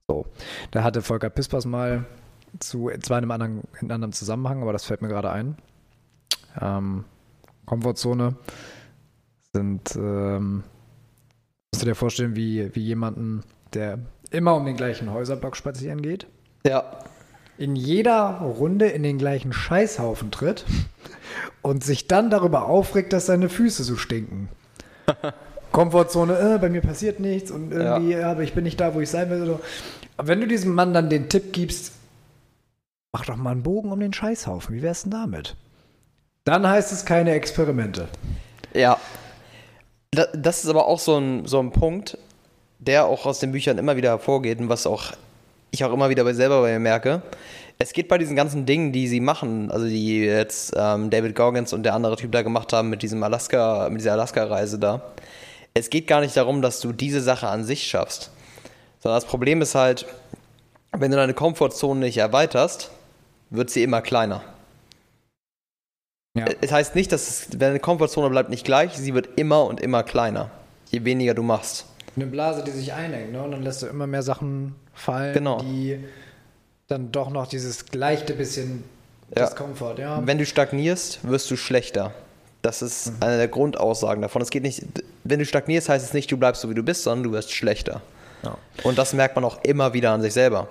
[0.07, 0.25] So,
[0.71, 2.05] da hatte Volker Pispers mal
[2.59, 5.57] zu, zwar in einem anderen, in einem anderen Zusammenhang, aber das fällt mir gerade ein.
[6.61, 7.03] Ähm,
[7.65, 8.37] Komfortzone
[9.57, 10.63] sind, ähm,
[11.71, 13.43] musst du dir vorstellen, wie, wie jemanden,
[13.73, 13.97] der
[14.29, 16.27] immer um den gleichen Häuserblock spazieren geht.
[16.65, 16.83] Ja.
[17.57, 20.65] In jeder Runde in den gleichen Scheißhaufen tritt
[21.63, 24.49] und sich dann darüber aufregt, dass seine Füße so stinken.
[25.71, 28.31] Komfortzone, äh, bei mir passiert nichts und irgendwie, ja.
[28.31, 29.43] aber ich bin nicht da, wo ich sein will.
[29.45, 29.59] So.
[30.17, 31.93] Aber wenn du diesem Mann dann den Tipp gibst,
[33.11, 35.55] mach doch mal einen Bogen um den Scheißhaufen, wie wär's denn damit?
[36.43, 38.07] Dann heißt es keine Experimente.
[38.73, 38.99] Ja,
[40.33, 42.17] das ist aber auch so ein, so ein Punkt,
[42.79, 45.13] der auch aus den Büchern immer wieder hervorgeht und was auch
[45.71, 47.21] ich auch immer wieder bei selber bei mir merke.
[47.79, 51.73] Es geht bei diesen ganzen Dingen, die sie machen, also die jetzt ähm, David Goggins
[51.73, 55.01] und der andere Typ da gemacht haben mit diesem Alaska, mit dieser Alaska-Reise da.
[55.73, 58.31] Es geht gar nicht darum, dass du diese Sache an sich schaffst.
[58.99, 60.07] Sondern das Problem ist halt,
[60.91, 62.89] wenn du deine Komfortzone nicht erweiterst,
[63.51, 64.41] wird sie immer kleiner.
[66.37, 66.45] Ja.
[66.61, 70.03] Es heißt nicht, dass es, deine Komfortzone bleibt nicht gleich, sie wird immer und immer
[70.03, 70.51] kleiner,
[70.91, 71.85] je weniger du machst.
[72.15, 73.41] Eine Blase, die sich einengt, ne?
[73.41, 75.59] Und dann lässt du immer mehr Sachen fallen, genau.
[75.61, 75.99] die
[76.87, 78.83] dann doch noch dieses leichte bisschen
[79.35, 79.45] ja.
[79.45, 80.21] Discomfort, ja.
[80.25, 82.13] Wenn du stagnierst, wirst du schlechter.
[82.61, 83.17] Das ist mhm.
[83.21, 84.41] eine der Grundaussagen davon.
[84.41, 84.83] Es geht nicht,
[85.23, 87.51] wenn du stagnierst, heißt es nicht, du bleibst so wie du bist, sondern du wirst
[87.51, 88.01] schlechter.
[88.43, 88.57] Ja.
[88.83, 90.67] Und das merkt man auch immer wieder an sich selber.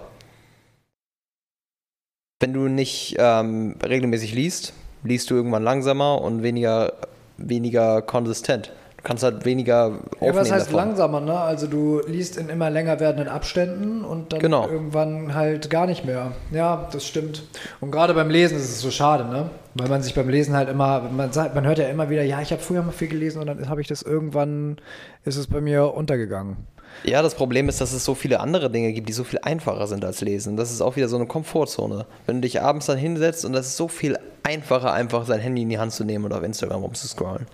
[2.40, 4.72] Wenn du nicht ähm, regelmäßig liest,
[5.06, 6.92] liest du irgendwann langsamer und weniger,
[7.38, 8.72] weniger konsistent.
[8.96, 10.76] Du kannst halt weniger aufnehmen Ja, was heißt davon.
[10.76, 11.38] langsamer, ne?
[11.38, 14.68] Also du liest in immer länger werdenden Abständen und dann genau.
[14.68, 16.32] irgendwann halt gar nicht mehr.
[16.50, 17.44] Ja, das stimmt.
[17.80, 19.50] Und gerade beim Lesen ist es so schade, ne?
[19.74, 22.40] Weil man sich beim Lesen halt immer, man, sagt, man hört ja immer wieder, ja,
[22.40, 24.78] ich habe früher mal viel gelesen und dann habe ich das irgendwann,
[25.24, 26.56] ist es bei mir untergegangen.
[27.04, 29.86] Ja, das Problem ist, dass es so viele andere Dinge gibt, die so viel einfacher
[29.86, 30.56] sind als Lesen.
[30.56, 32.06] Das ist auch wieder so eine Komfortzone.
[32.26, 35.62] Wenn du dich abends dann hinsetzt und das ist so viel einfacher, einfach sein Handy
[35.62, 37.46] in die Hand zu nehmen oder auf Instagram rumzuscrollen.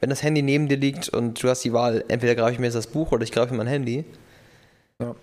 [0.00, 2.66] Wenn das Handy neben dir liegt und du hast die Wahl, entweder greife ich mir
[2.66, 4.04] jetzt das Buch oder ich greife mein Handy.
[5.00, 5.14] Ja,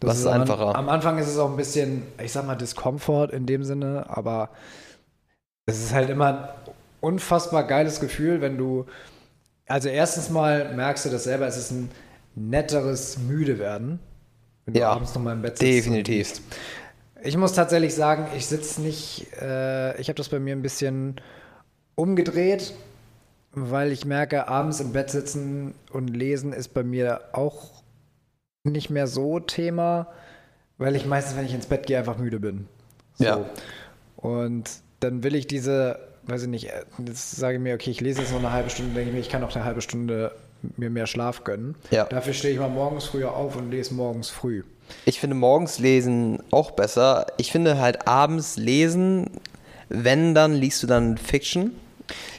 [0.00, 0.74] das Was ist, einfacher?
[0.74, 4.50] Am Anfang ist es auch ein bisschen, ich sag mal, Diskomfort in dem Sinne, aber
[5.66, 6.48] es ist halt immer ein
[7.00, 8.86] unfassbar geiles Gefühl, wenn du
[9.68, 11.90] also erstens mal merkst du das selber, es ist ein
[12.38, 13.98] netteres müde werden,
[14.64, 15.62] wenn du Ja, abends nochmal im Bett sitzt.
[15.62, 16.40] definitiv.
[17.22, 21.20] Ich muss tatsächlich sagen, ich sitze nicht, äh, ich habe das bei mir ein bisschen
[21.96, 22.74] umgedreht,
[23.52, 27.82] weil ich merke, abends im Bett sitzen und lesen ist bei mir auch
[28.62, 30.08] nicht mehr so Thema,
[30.76, 32.68] weil ich meistens, wenn ich ins Bett gehe, einfach müde bin.
[33.14, 33.24] So.
[33.24, 33.40] Ja.
[34.16, 34.70] Und
[35.00, 38.20] dann will ich diese, weiß ich nicht, äh, jetzt sage ich mir, okay, ich lese
[38.20, 40.32] jetzt noch eine halbe Stunde, denke ich mir, ich kann noch eine halbe Stunde
[40.76, 41.74] mir mehr Schlaf gönnen.
[41.90, 42.04] Ja.
[42.04, 44.62] Dafür stehe ich mal morgens früher auf und lese morgens früh.
[45.04, 47.26] Ich finde morgens lesen auch besser.
[47.36, 49.30] Ich finde halt abends lesen,
[49.88, 51.72] wenn dann liest du dann Fiction.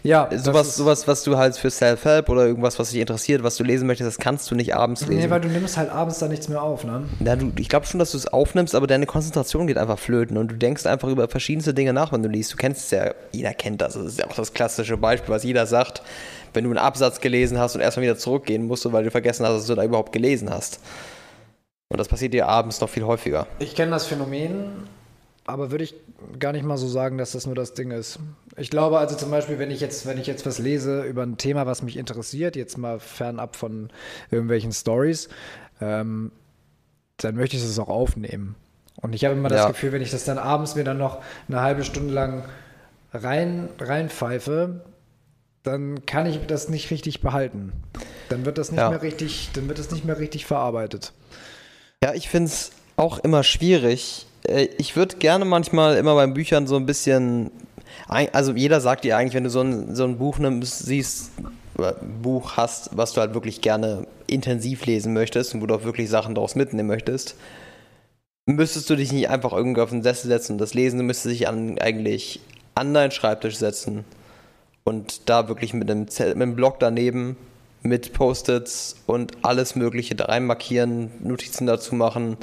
[0.02, 3.64] Ja, Sowas, sowas, was du halt für Self-Help oder irgendwas, was dich interessiert, was du
[3.64, 5.22] lesen möchtest, das kannst du nicht abends lesen.
[5.22, 7.04] Nee, weil du nimmst halt abends da nichts mehr auf, ne?
[7.24, 10.38] Ja, du, ich glaube schon, dass du es aufnimmst, aber deine Konzentration geht einfach flöten
[10.38, 12.54] und du denkst einfach über verschiedenste Dinge nach, wenn du liest.
[12.54, 13.94] Du kennst es ja, jeder kennt das.
[13.94, 16.02] Das ist ja auch das klassische Beispiel, was jeder sagt,
[16.54, 19.54] wenn du einen Absatz gelesen hast und erstmal wieder zurückgehen musst, weil du vergessen hast,
[19.54, 20.80] dass du da überhaupt gelesen hast.
[21.90, 23.48] Und das passiert dir abends noch viel häufiger.
[23.60, 24.84] Ich kenne das Phänomen,
[25.46, 25.96] aber würde ich
[26.38, 28.20] gar nicht mal so sagen, dass das nur das Ding ist.
[28.58, 31.38] Ich glaube also zum Beispiel, wenn ich jetzt, wenn ich jetzt was lese über ein
[31.38, 33.90] Thema, was mich interessiert, jetzt mal fernab von
[34.30, 35.30] irgendwelchen Stories,
[35.82, 36.32] ähm,
[37.18, 38.56] dann möchte ich das auch aufnehmen.
[39.02, 39.68] Und ich habe immer das Ja.
[39.70, 42.44] Gefühl, wenn ich das dann abends mir dann noch eine halbe Stunde lang
[43.14, 44.82] rein, reinpfeife,
[45.64, 47.74] dann kann ich das nicht richtig behalten.
[48.30, 48.90] Dann wird das nicht Ja.
[48.90, 51.14] mehr richtig, dann wird das nicht mehr richtig verarbeitet.
[52.04, 54.26] Ja, ich finde es auch immer schwierig.
[54.48, 57.52] Äh, Ich würde gerne manchmal immer bei Büchern so ein bisschen.
[58.08, 61.32] Also jeder sagt dir eigentlich, wenn du so ein, so ein Buch nimmst, siehst,
[61.78, 65.84] ein Buch hast, was du halt wirklich gerne intensiv lesen möchtest und wo du auch
[65.84, 67.36] wirklich Sachen daraus mitnehmen möchtest,
[68.46, 71.34] müsstest du dich nicht einfach irgendwie auf den Sessel setzen und das lesen, du müsstest
[71.36, 72.40] dich an, eigentlich
[72.76, 74.06] an deinen Schreibtisch setzen
[74.90, 77.38] und da wirklich mit einem, Zettel- mit einem Block daneben
[77.82, 80.48] mit Post-its und alles Mögliche da rein
[81.22, 82.36] Notizen dazu machen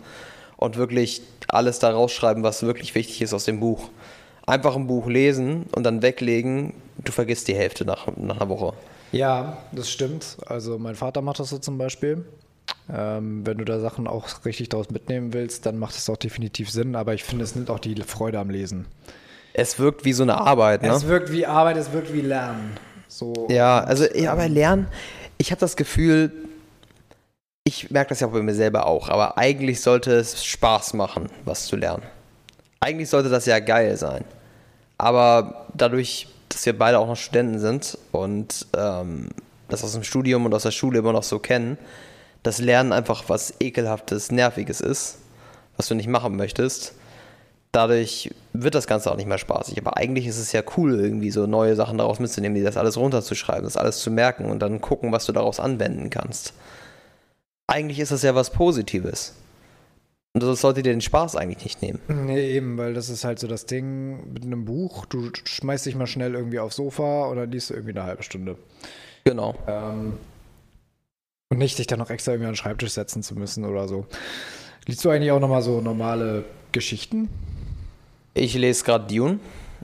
[0.57, 3.91] und wirklich alles da rausschreiben, was wirklich wichtig ist aus dem Buch.
[4.47, 6.73] Einfach ein Buch lesen und dann weglegen,
[7.05, 8.73] du vergisst die Hälfte nach, nach einer Woche.
[9.13, 10.39] Ja, das stimmt.
[10.47, 12.25] Also mein Vater macht das so zum Beispiel.
[12.89, 16.71] Ähm, wenn du da Sachen auch richtig daraus mitnehmen willst, dann macht es auch definitiv
[16.71, 16.95] Sinn.
[16.97, 18.87] Aber ich finde, es nimmt auch die Freude am Lesen.
[19.59, 20.91] Es wirkt wie so eine Arbeit, ne?
[20.91, 22.77] Es wirkt wie Arbeit, es wirkt wie Lernen.
[23.09, 23.47] So.
[23.49, 24.87] Ja, also ja, aber Lernen,
[25.39, 26.31] ich habe das Gefühl,
[27.65, 31.31] ich merke das ja auch bei mir selber auch, aber eigentlich sollte es Spaß machen,
[31.47, 32.03] was zu lernen.
[32.81, 34.27] Eigentlich sollte das ja geil sein.
[34.99, 39.31] Aber dadurch, dass wir beide auch noch Studenten sind und ähm,
[39.69, 41.79] das aus dem Studium und aus der Schule immer noch so kennen,
[42.43, 45.17] dass Lernen einfach was ekelhaftes, nerviges ist,
[45.79, 46.93] was du nicht machen möchtest.
[47.77, 49.77] Dadurch wird das Ganze auch nicht mehr spaßig.
[49.77, 52.97] Aber eigentlich ist es ja cool, irgendwie so neue Sachen daraus mitzunehmen, die das alles
[52.97, 56.55] runterzuschreiben, das alles zu merken und dann gucken, was du daraus anwenden kannst.
[57.67, 59.35] Eigentlich ist das ja was Positives.
[60.33, 62.01] Und das sollte dir den Spaß eigentlich nicht nehmen.
[62.09, 65.05] Nee, eben, weil das ist halt so das Ding mit einem Buch.
[65.05, 68.57] Du schmeißt dich mal schnell irgendwie aufs Sofa oder liest du irgendwie eine halbe Stunde.
[69.25, 69.55] Genau.
[69.67, 70.15] Ähm,
[71.51, 74.07] und nicht dich dann noch extra irgendwie an den Schreibtisch setzen zu müssen oder so.
[74.87, 77.29] Liest du eigentlich auch nochmal so normale Geschichten?
[78.37, 79.39] Ich lese gerade Dune.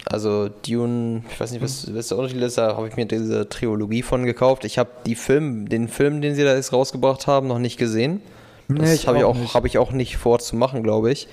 [0.05, 3.49] Also Dune, ich weiß nicht, was, was der Unterschied ist, da habe ich mir diese
[3.49, 4.65] Trilogie von gekauft.
[4.65, 8.21] Ich habe die Film, den Film, den sie da jetzt rausgebracht haben, noch nicht gesehen.
[8.69, 11.29] Das Nee, habe ich, auch hab ich auch nicht vor zu machen, glaube ich.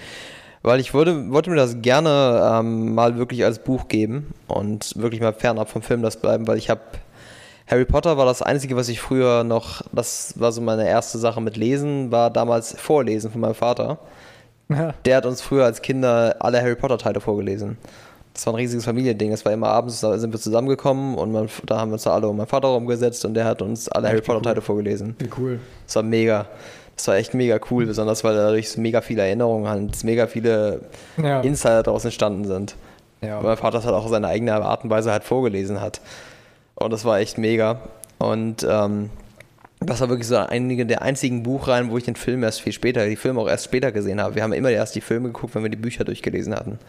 [0.62, 5.22] Weil ich wollte, wollte mir das gerne ähm, mal wirklich als Buch geben und wirklich
[5.22, 6.82] mal fernab vom Film das bleiben, weil ich habe
[7.68, 11.40] Harry Potter war das Einzige, was ich früher noch, das war so meine erste Sache
[11.40, 14.00] mit Lesen, war damals Vorlesen von meinem Vater.
[14.70, 14.94] Ja.
[15.06, 17.78] Der hat uns früher als Kinder alle Harry Potter Teile vorgelesen.
[18.34, 19.32] Das war ein riesiges Familiending.
[19.32, 22.12] Das war immer abends, da sind wir zusammengekommen und man, da haben wir uns da
[22.14, 24.62] alle um meinen Vater rumgesetzt und der hat uns alle Harry Echt, wie Potter cool.
[24.62, 25.16] Vorgelesen.
[25.20, 25.60] Wie cool.
[25.86, 26.46] Das war mega.
[26.96, 30.82] Das war echt mega cool, besonders weil dadurch mega viele Erinnerungen halt, mega viele
[31.22, 31.40] Ja.
[31.42, 32.76] Insider daraus entstanden sind.
[33.22, 33.42] Ja.
[33.42, 36.02] Mein Vater das halt auch seine eigene Art und Weise halt vorgelesen hat.
[36.76, 37.80] Und das war echt mega.
[38.20, 39.10] Und ähm,
[39.80, 43.06] das war wirklich so einige der einzigen Buchreihen, wo ich den Film erst viel später,
[43.08, 44.36] die Filme auch erst später gesehen habe.
[44.36, 46.80] Wir haben immer erst die Filme geguckt, wenn wir die Bücher durchgelesen hatten.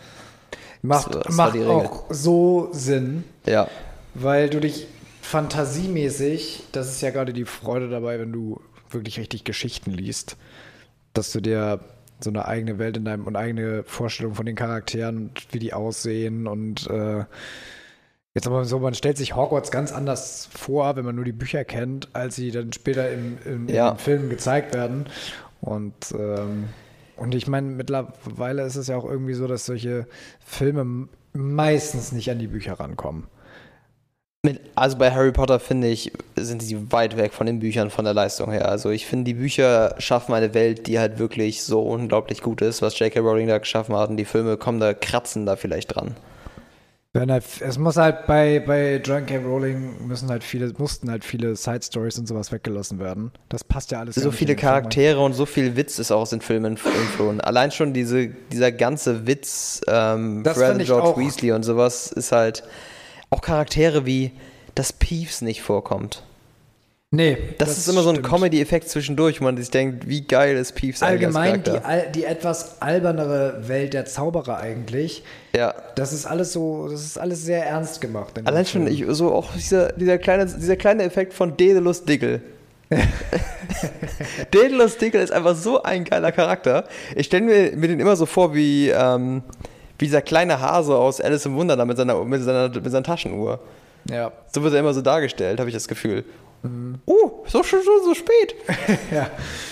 [0.83, 3.69] Macht, Das- das macht auch so Sinn, Ja.
[4.15, 4.87] weil du dich
[5.21, 10.37] fantasiemäßig, das ist ja gerade die Freude dabei, wenn du wirklich richtig Geschichten liest,
[11.13, 11.81] dass du dir
[12.21, 15.73] so eine eigene Welt in deinem und eigene Vorstellung von den Charakteren und wie die
[15.73, 17.25] aussehen und äh,
[18.35, 21.65] jetzt aber so, man stellt sich Hogwarts ganz anders vor, wenn man nur die Bücher
[21.65, 23.91] kennt, als sie dann später im, im, Ja.
[23.91, 25.07] im Film gezeigt werden.
[25.61, 26.69] Und ähm,
[27.21, 30.07] und ich meine, mittlerweile ist es ja auch irgendwie so, dass solche
[30.43, 33.27] Filme meistens nicht an die Bücher rankommen.
[34.43, 38.07] Mit, also bei Harry Potter finde ich, sind sie weit weg von den Büchern von
[38.07, 38.71] der Leistung her.
[38.71, 42.81] Also ich finde, die Bücher schaffen eine Welt, die halt wirklich so unglaublich gut ist,
[42.81, 43.21] was J.K.
[43.21, 44.09] Rowling da geschaffen hat.
[44.09, 46.17] Und die Filme kommen da, kratzen da vielleicht dran.
[47.13, 49.39] Halt, es muss halt bei, bei John K.
[49.39, 53.33] Rowling müssen halt viele, mussten halt viele Side Stories und sowas weggelassen werden.
[53.49, 54.15] Das passt ja alles.
[54.15, 55.25] So viele Charaktere Film.
[55.25, 57.41] und so viel Witz ist auch aus den Filmen entflohen.
[57.41, 62.63] Allein schon diese, dieser ganze Witz, ähm, Fred George Weasley und sowas ist halt
[63.31, 64.31] auch Charaktere wie,
[64.77, 66.23] dass Peeves nicht vorkommt.
[67.13, 67.37] Nee.
[67.59, 70.77] Das, das ist immer so ein Comedy-Effekt zwischendurch, wo man sich denkt, wie geil ist
[70.77, 71.73] Peeves Allgemein die,
[72.15, 75.25] die etwas albernere Welt der Zauberer eigentlich.
[75.57, 75.75] Ja.
[75.97, 78.35] Das ist alles so, das ist alles sehr ernst gemacht.
[78.45, 82.43] Allein schon, ich, so auch dieser, dieser, kleine, dieser kleine Effekt von Daedalus Diggle.
[84.53, 86.85] Daedalus Diggle ist einfach so ein geiler Charakter.
[87.17, 89.43] Ich stelle mir, mir den immer so vor wie, ähm,
[89.99, 93.59] wie dieser kleine Hase aus Alice im Wunderland mit seiner, mit seiner, mit seiner Taschenuhr.
[94.09, 94.31] Ja.
[94.53, 96.25] So wird er immer so dargestellt, habe ich das Gefühl.
[96.63, 96.99] Mhm.
[97.07, 98.55] Oh, so schon so, so spät.
[99.11, 99.31] ja.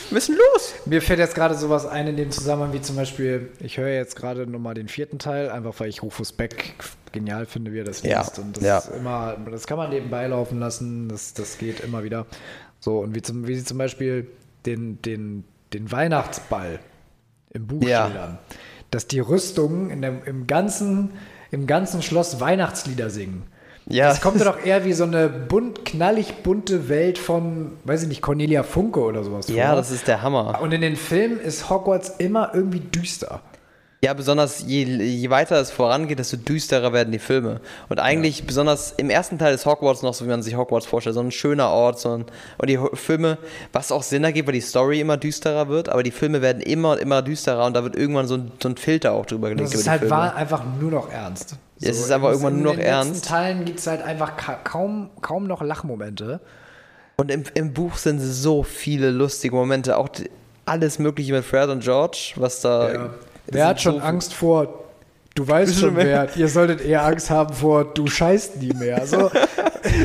[0.09, 0.75] Wir müssen los.
[0.87, 4.17] Mir fällt jetzt gerade sowas ein in dem Zusammenhang, wie zum Beispiel, ich höre jetzt
[4.17, 6.75] gerade nochmal den vierten Teil, einfach weil ich Rufus Beck
[7.13, 8.21] genial finde, wie er das ja.
[8.21, 8.39] liest.
[8.39, 8.79] Und das ja.
[8.79, 12.27] ist immer, das kann man nebenbei laufen lassen, das, das geht immer wieder.
[12.81, 14.29] So, und wie, zum, wie sie zum Beispiel
[14.67, 16.79] den, den, den Weihnachtsball
[17.53, 18.07] im Buch ja.
[18.07, 18.39] schildern,
[18.91, 21.13] dass die Rüstungen in der, im, ganzen,
[21.51, 23.45] im ganzen Schloss Weihnachtslieder singen.
[23.91, 24.09] Ja.
[24.09, 28.21] Das kommt doch eher wie so eine bunt, knallig bunte Welt von, weiß ich nicht,
[28.21, 29.49] Cornelia Funke oder sowas.
[29.49, 29.77] Ja, vor.
[29.77, 30.61] das ist der Hammer.
[30.61, 33.41] Und in den Filmen ist Hogwarts immer irgendwie düster.
[34.01, 37.61] Ja, besonders je, je weiter es vorangeht, desto düsterer werden die Filme.
[37.89, 38.45] Und eigentlich, ja.
[38.47, 41.33] besonders im ersten Teil ist Hogwarts noch so, wie man sich Hogwarts vorstellt, so ein
[41.33, 41.99] schöner Ort.
[41.99, 42.27] So ein,
[42.59, 43.39] und die Filme,
[43.73, 46.93] was auch Sinn ergibt, weil die Story immer düsterer wird, aber die Filme werden immer
[46.93, 49.73] und immer düsterer und da wird irgendwann so ein, so ein Filter auch drüber gelegt.
[49.73, 51.57] Das ist halt war einfach nur noch ernst.
[51.79, 53.09] So, es ist einfach irgendwann nur noch ernst.
[53.09, 54.33] In den letzten Teilen gibt es halt einfach
[54.63, 56.39] kaum, kaum noch Lachmomente.
[57.17, 60.09] Und im, im Buch sind so viele lustige Momente, auch
[60.67, 62.93] alles Mögliche mit Fred und George, was da.
[62.93, 63.11] Ja.
[63.51, 64.85] Wer hat schon so Angst vor,
[65.35, 69.07] du weißt schon wer, ihr solltet eher Angst haben vor, du scheißt nie mehr.
[69.07, 69.31] So,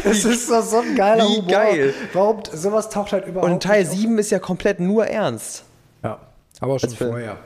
[0.06, 1.52] es ist so, so ein geiler Wie Humor.
[1.52, 1.94] geil.
[2.14, 5.64] Warum, sowas taucht halt überhaupt Und Teil 7 ist ja komplett nur ernst.
[6.04, 6.20] Ja,
[6.60, 7.38] aber auch schon vorher.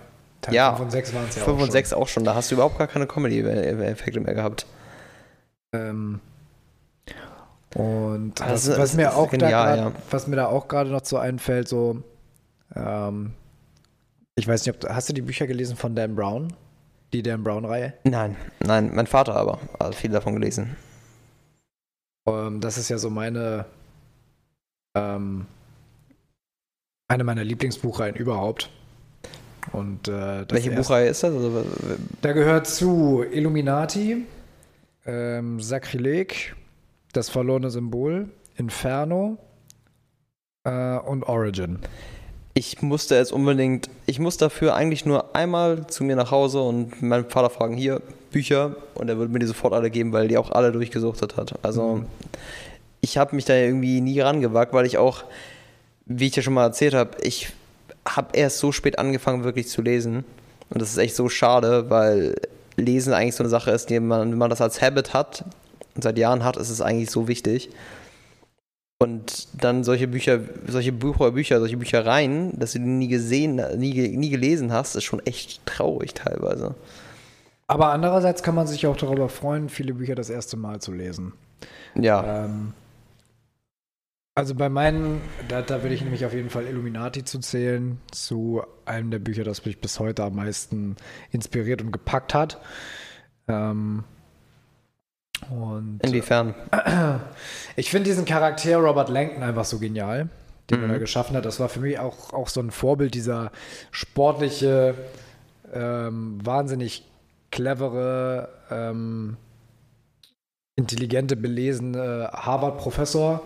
[0.41, 2.25] Teil ja, 5 und 6 waren es ja 5 und 6 auch schon.
[2.25, 4.65] Da hast du überhaupt gar keine Comedy-Effekte mehr gehabt.
[5.73, 6.19] Ähm,
[7.75, 10.01] und also, was, was mir auch genial, da grad, ja.
[10.12, 12.01] was mir da auch gerade noch so einfällt, so
[12.75, 13.33] ähm,
[14.38, 16.54] ich weiß nicht, ob du, hast du die Bücher gelesen von Dan Brown?
[17.12, 17.93] Die Dan Brown-Reihe?
[18.04, 20.76] Nein, nein, mein Vater aber hat viel davon gelesen.
[22.28, 23.65] Ähm, das ist ja so meine
[24.95, 25.47] ähm,
[27.08, 28.69] eine meiner Lieblingsbuchreihen überhaupt.
[29.71, 31.34] Und, äh, Welche Buchreihe ist das?
[31.34, 31.65] Also,
[32.21, 34.26] da gehört zu Illuminati,
[35.06, 36.56] ähm, Sakrileg,
[37.13, 39.38] Das verlorene Symbol, Inferno
[40.63, 41.80] äh, und Origin.
[42.57, 47.03] Ich musste es unbedingt, ich muss dafür eigentlich nur einmal zu mir nach Hause und
[47.03, 50.39] meinen Vater fragen, hier, Bücher, und er würde mir die sofort alle geben, weil die
[50.39, 51.53] auch alle durchgesuchtet hat.
[51.61, 52.05] Also mhm.
[52.99, 55.23] ich habe mich da irgendwie nie rangewagt, weil ich auch,
[56.07, 57.49] wie ich ja schon mal erzählt habe, ich
[58.07, 60.25] habe erst so spät angefangen, wirklich zu lesen.
[60.71, 62.33] Und das ist echt so schade, weil
[62.75, 65.45] Lesen eigentlich so eine Sache ist, die man, wenn man das als Habit hat
[65.93, 67.69] und seit Jahren hat, ist es eigentlich so wichtig.
[68.99, 74.17] Und dann solche Bücher, solche Bücher, Bücher, solche Büchereien, dass du die nie gesehen, nie,
[74.17, 76.73] nie gelesen hast, ist schon echt traurig teilweise.
[77.67, 81.33] Aber andererseits kann man sich auch darüber freuen, viele Bücher das erste Mal zu lesen.
[81.95, 82.45] Ja.
[82.45, 82.73] Ähm,
[84.33, 88.63] also bei meinen, da, da würde ich nämlich auf jeden Fall Illuminati zu zählen, zu
[88.86, 90.95] einem der Bücher, das mich bis heute am meisten
[91.31, 92.62] inspiriert und gepackt hat.
[93.47, 94.03] Ähm,
[95.50, 96.56] und, Inwiefern?
[97.76, 100.30] ich finde diesen Charakter Robert Langton einfach so genial,
[100.69, 100.89] den mhm.
[100.89, 101.45] er geschaffen hat.
[101.45, 103.52] Das war für mich auch, auch so ein Vorbild, dieser
[103.91, 104.95] sportliche,
[105.73, 107.06] ähm, wahnsinnig
[107.52, 109.38] clevere, ähm,
[110.76, 113.41] intelligente, belesene Harvard-Professor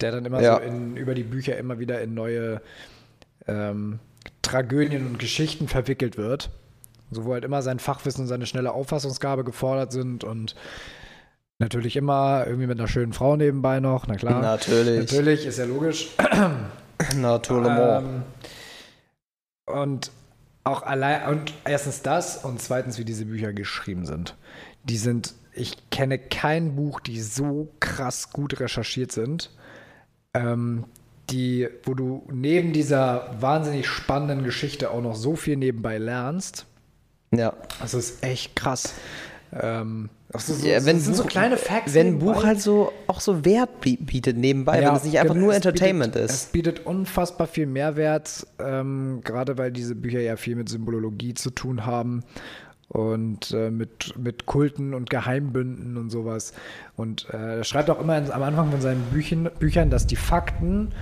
[0.00, 0.56] der dann immer ja.
[0.56, 2.60] so in, über die Bücher immer wieder in neue
[3.46, 3.98] ähm,
[4.42, 6.50] Tragödien und Geschichten verwickelt wird.
[7.10, 10.54] So, wo halt immer sein Fachwissen und seine schnelle Auffassungsgabe gefordert sind und
[11.58, 14.40] natürlich immer irgendwie mit einer schönen Frau nebenbei noch, na klar.
[14.40, 15.00] Natürlich.
[15.00, 16.10] Natürlich, ist ja logisch.
[17.16, 17.72] Natürlich.
[17.78, 18.22] Ähm,
[19.66, 20.10] und
[20.64, 24.36] auch allein, und erstens das und zweitens, wie diese Bücher geschrieben sind.
[24.84, 29.50] Die sind, ich kenne kein Buch, die so krass gut recherchiert sind
[30.34, 30.84] ähm,
[31.30, 36.66] die, wo du neben dieser wahnsinnig spannenden Geschichte auch noch so viel nebenbei lernst.
[37.30, 37.54] Ja.
[37.80, 38.94] Das ist echt krass.
[39.60, 41.94] Ähm, ist so, Ja, wenn das sind so Buch- kleine Facts.
[41.94, 42.18] Wenn ein.
[42.18, 45.46] Buch halt so auch so Wert bi- bietet nebenbei, Ja, wenn es nicht einfach genau,
[45.46, 46.52] nur es Entertainment bietet, Es ist.
[46.52, 51.86] bietet unfassbar viel Mehrwert, ähm, gerade weil diese Bücher ja viel mit Symbolologie zu tun
[51.86, 52.24] haben
[52.88, 56.52] und äh, mit, mit Kulten und Geheimbünden und sowas.
[56.96, 60.92] Und äh, er schreibt auch immer am Anfang von seinen Büchern, Büchern, dass die Fakten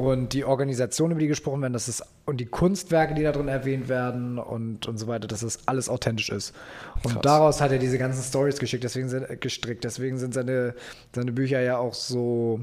[0.00, 3.48] und die Organisation, über die gesprochen werden, dass es und die Kunstwerke, die da drin
[3.48, 6.54] erwähnt werden und, und so weiter, dass das alles authentisch ist.
[7.02, 7.22] Und Krass.
[7.22, 9.84] daraus hat er diese ganzen Stories geschickt, deswegen sind, gestrickt.
[9.84, 10.74] Deswegen sind seine,
[11.14, 12.60] seine Bücher ja auch so,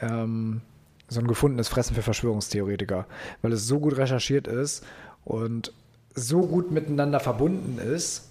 [0.00, 0.62] ähm,
[1.08, 3.06] so ein gefundenes Fressen für Verschwörungstheoretiker,
[3.42, 4.84] weil es so gut recherchiert ist
[5.24, 5.72] und
[6.14, 8.30] so gut miteinander verbunden ist,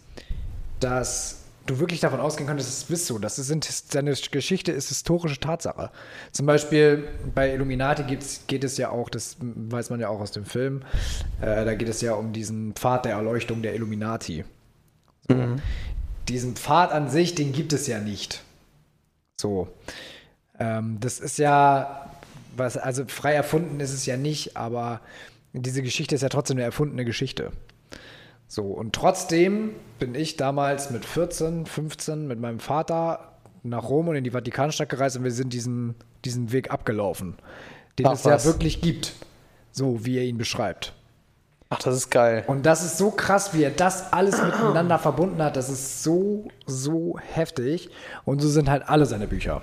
[0.80, 1.39] dass
[1.70, 3.20] du wirklich davon ausgehen kannst, das bist so.
[3.20, 5.92] Das sind, seine Geschichte ist historische Tatsache.
[6.32, 10.46] Zum Beispiel bei Illuminati geht es ja auch, das weiß man ja auch aus dem
[10.46, 10.82] Film,
[11.42, 14.44] äh, da geht es ja um diesen Pfad der Erleuchtung der Illuminati.
[15.28, 15.56] So.
[16.28, 18.42] Diesen Pfad an sich, den gibt es ja nicht.
[19.40, 19.68] So.
[20.60, 22.10] Ähm, das ist ja,
[22.58, 25.02] was, also frei erfunden ist es ja nicht, aber
[25.54, 27.52] diese Geschichte ist ja trotzdem eine erfundene Geschichte.
[28.52, 34.16] So, und trotzdem bin ich damals mit 14, 15 mit meinem Vater nach Rom und
[34.16, 35.94] in die Vatikanstadt gereist und wir sind diesen,
[36.26, 37.36] diesen Weg abgelaufen,
[38.00, 38.46] den Ach, es ja was.
[38.46, 39.14] wirklich gibt,
[39.72, 40.94] so wie er ihn beschreibt.
[41.70, 42.44] Ach, das ist geil.
[42.48, 45.56] Und das ist so krass, wie er das alles miteinander verbunden hat.
[45.56, 47.92] Das ist so, so heftig.
[48.26, 49.62] Und so sind halt alle seine Bücher.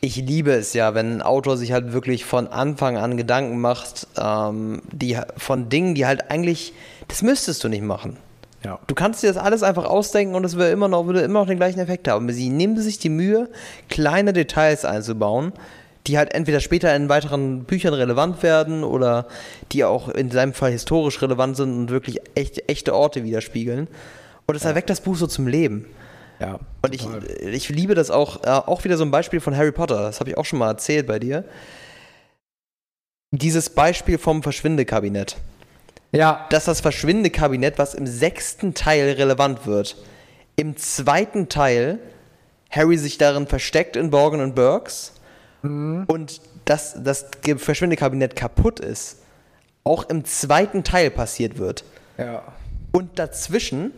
[0.00, 4.08] Ich liebe es ja, wenn ein Autor sich halt wirklich von Anfang an Gedanken macht,
[4.16, 6.74] ähm, die von Dingen, die halt eigentlich,
[7.08, 8.16] das müsstest du nicht machen.
[8.64, 8.78] Ja.
[8.86, 11.46] Du kannst dir das alles einfach ausdenken und es würde immer noch, würde immer noch
[11.46, 12.30] den gleichen Effekt haben.
[12.32, 13.48] Sie nehmen sich die Mühe,
[13.88, 15.52] kleine Details einzubauen,
[16.06, 19.26] die halt entweder später in weiteren Büchern relevant werden oder
[19.72, 23.88] die auch in seinem Fall historisch relevant sind und wirklich echt, echte Orte widerspiegeln.
[24.46, 25.86] Und es erweckt das Buch so zum Leben.
[26.40, 26.58] Ja.
[26.82, 27.06] Und ich,
[27.42, 30.30] ich liebe das auch, äh, auch wieder so ein Beispiel von Harry Potter, das habe
[30.30, 31.44] ich auch schon mal erzählt bei dir.
[33.30, 35.36] Dieses Beispiel vom Verschwindekabinett.
[36.16, 39.96] Ja, Dass das Verschwindekabinett, was im sechsten Teil relevant wird,
[40.56, 41.98] im zweiten Teil
[42.70, 45.12] Harry sich darin versteckt in Borgen und Burks
[45.62, 49.18] und dass das Ge- Verschwindekabinett kaputt ist,
[49.84, 51.84] auch im zweiten Teil passiert wird.
[52.18, 52.42] Ja.
[52.92, 53.92] und dazwischen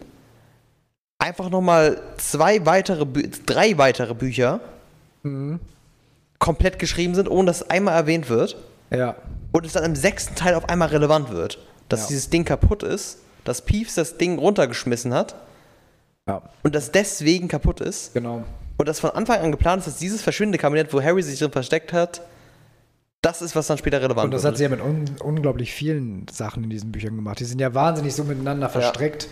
[1.18, 4.60] einfach nochmal zwei weitere, Bü drei weitere Bücher
[6.38, 8.56] komplett geschrieben sind, ohne dass einmal erwähnt wird
[8.90, 9.16] Ja.
[9.52, 11.58] und es dann im sechsten Teil auf einmal relevant wird,
[11.88, 12.06] dass Ja.
[12.08, 15.34] dieses Ding kaputt ist, dass Peeves das Ding runtergeschmissen hat
[16.26, 16.42] Ja.
[16.62, 18.44] und das deswegen kaputt ist Genau.
[18.76, 21.92] und das von Anfang an geplant ist, dass dieses Verschwindekabinett, wo Harry sich drin versteckt
[21.92, 22.20] hat,
[23.22, 24.52] das ist, was dann später relevant Und das wird.
[24.52, 27.40] hat sie ja mit un unglaublich vielen Sachen in diesen Büchern gemacht.
[27.40, 29.28] Die sind ja wahnsinnig so miteinander verstrickt.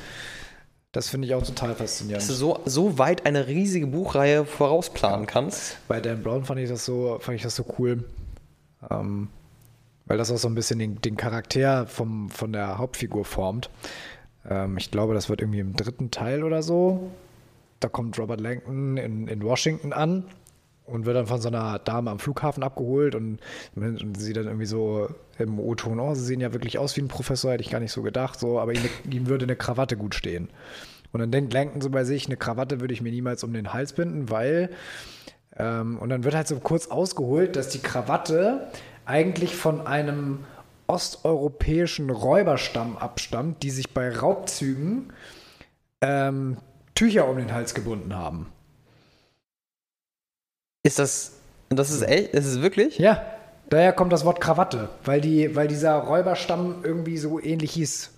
[0.90, 2.22] Das finde ich auch total faszinierend.
[2.22, 5.76] dass du so, so weit eine riesige Buchreihe vorausplanen kannst.
[5.88, 8.02] Bei Dan Brown fand ich das so, fand ich das so cool.
[8.90, 9.28] Ähm,
[10.06, 13.70] weil das auch so ein bisschen den, den Charakter vom, von der Hauptfigur formt.
[14.48, 17.10] Ähm, ich glaube, das wird irgendwie im dritten Teil oder so.
[17.80, 20.24] Da kommt Robert Langton in, in Washington an
[20.86, 23.40] und wird dann von so einer Dame am Flughafen abgeholt und,
[23.74, 27.08] und sie dann irgendwie so im O-Ton, oh, sie sehen ja wirklich aus wie ein
[27.08, 30.14] Professor, hätte ich gar nicht so gedacht, so, aber ihm, ihm würde eine Krawatte gut
[30.14, 30.48] stehen.
[31.12, 33.72] Und dann denkt Langton so bei sich, eine Krawatte würde ich mir niemals um den
[33.72, 34.70] Hals binden, weil
[35.58, 38.68] ähm, und dann wird halt so kurz ausgeholt, dass die Krawatte
[39.06, 40.44] eigentlich von einem
[40.88, 45.12] osteuropäischen Räuberstamm abstammt, die sich bei Raubzügen
[46.00, 46.58] ähm,
[46.94, 48.52] Tücher um den Hals gebunden haben.
[50.82, 51.32] Ist das,
[51.68, 52.98] das ist echt, ist es wirklich?
[52.98, 53.22] Ja,
[53.68, 58.10] daher kommt das Wort Krawatte, weil, die, weil dieser Räuberstamm irgendwie so ähnlich hieß.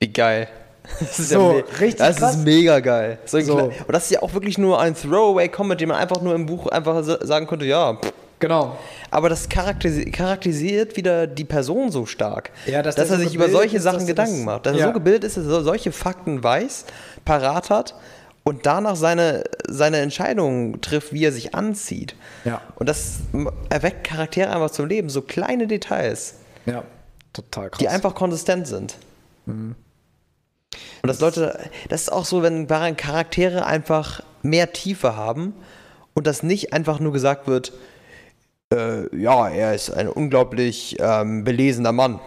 [0.00, 0.48] Wie geil.
[1.00, 2.36] Das ist So, me- richtig Das krass.
[2.36, 3.18] ist mega geil.
[3.26, 3.56] So So.
[3.64, 6.66] Und das ist ja auch wirklich nur ein Throwaway-Comment, den man einfach nur im Buch
[6.68, 7.94] einfach sa- sagen könnte, ja.
[7.94, 8.12] pff.
[8.40, 8.78] Genau.
[9.10, 12.50] Aber das charakterisi charakterisiert wieder die Person so stark.
[12.66, 14.66] Ja, dass dass er so sich über solche ist, Sachen er Gedanken das- macht.
[14.66, 14.86] Dass er Ja.
[14.88, 16.84] so gebildet ist, dass er so- solche Fakten weiß,
[17.24, 17.94] parat hat
[18.44, 22.14] und danach seine, seine Entscheidungen trifft, wie er sich anzieht.
[22.44, 22.60] Ja.
[22.76, 23.16] Und das
[23.70, 25.08] erweckt Charaktere einfach zum Leben.
[25.08, 26.34] So kleine Details.
[26.66, 26.84] Ja,
[27.32, 27.78] total krass.
[27.78, 28.96] die einfach konsistent sind.
[29.46, 29.74] Mhm.
[31.02, 31.58] Und dass Leute,
[31.88, 35.54] das ist auch so, wenn daran Charaktere einfach mehr Tiefe haben
[36.14, 37.72] und das nicht einfach nur gesagt wird,
[38.72, 42.20] äh, ja, er ist ein unglaublich ähm, belesener Mann.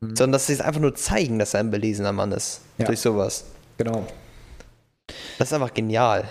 [0.00, 0.16] Mhm.
[0.16, 2.60] Sondern dass sie es einfach nur zeigen, dass er ein belesener Mann ist.
[2.78, 2.86] Ja.
[2.86, 3.44] Durch sowas.
[3.78, 4.06] genau.
[5.38, 6.24] Das ist einfach genial,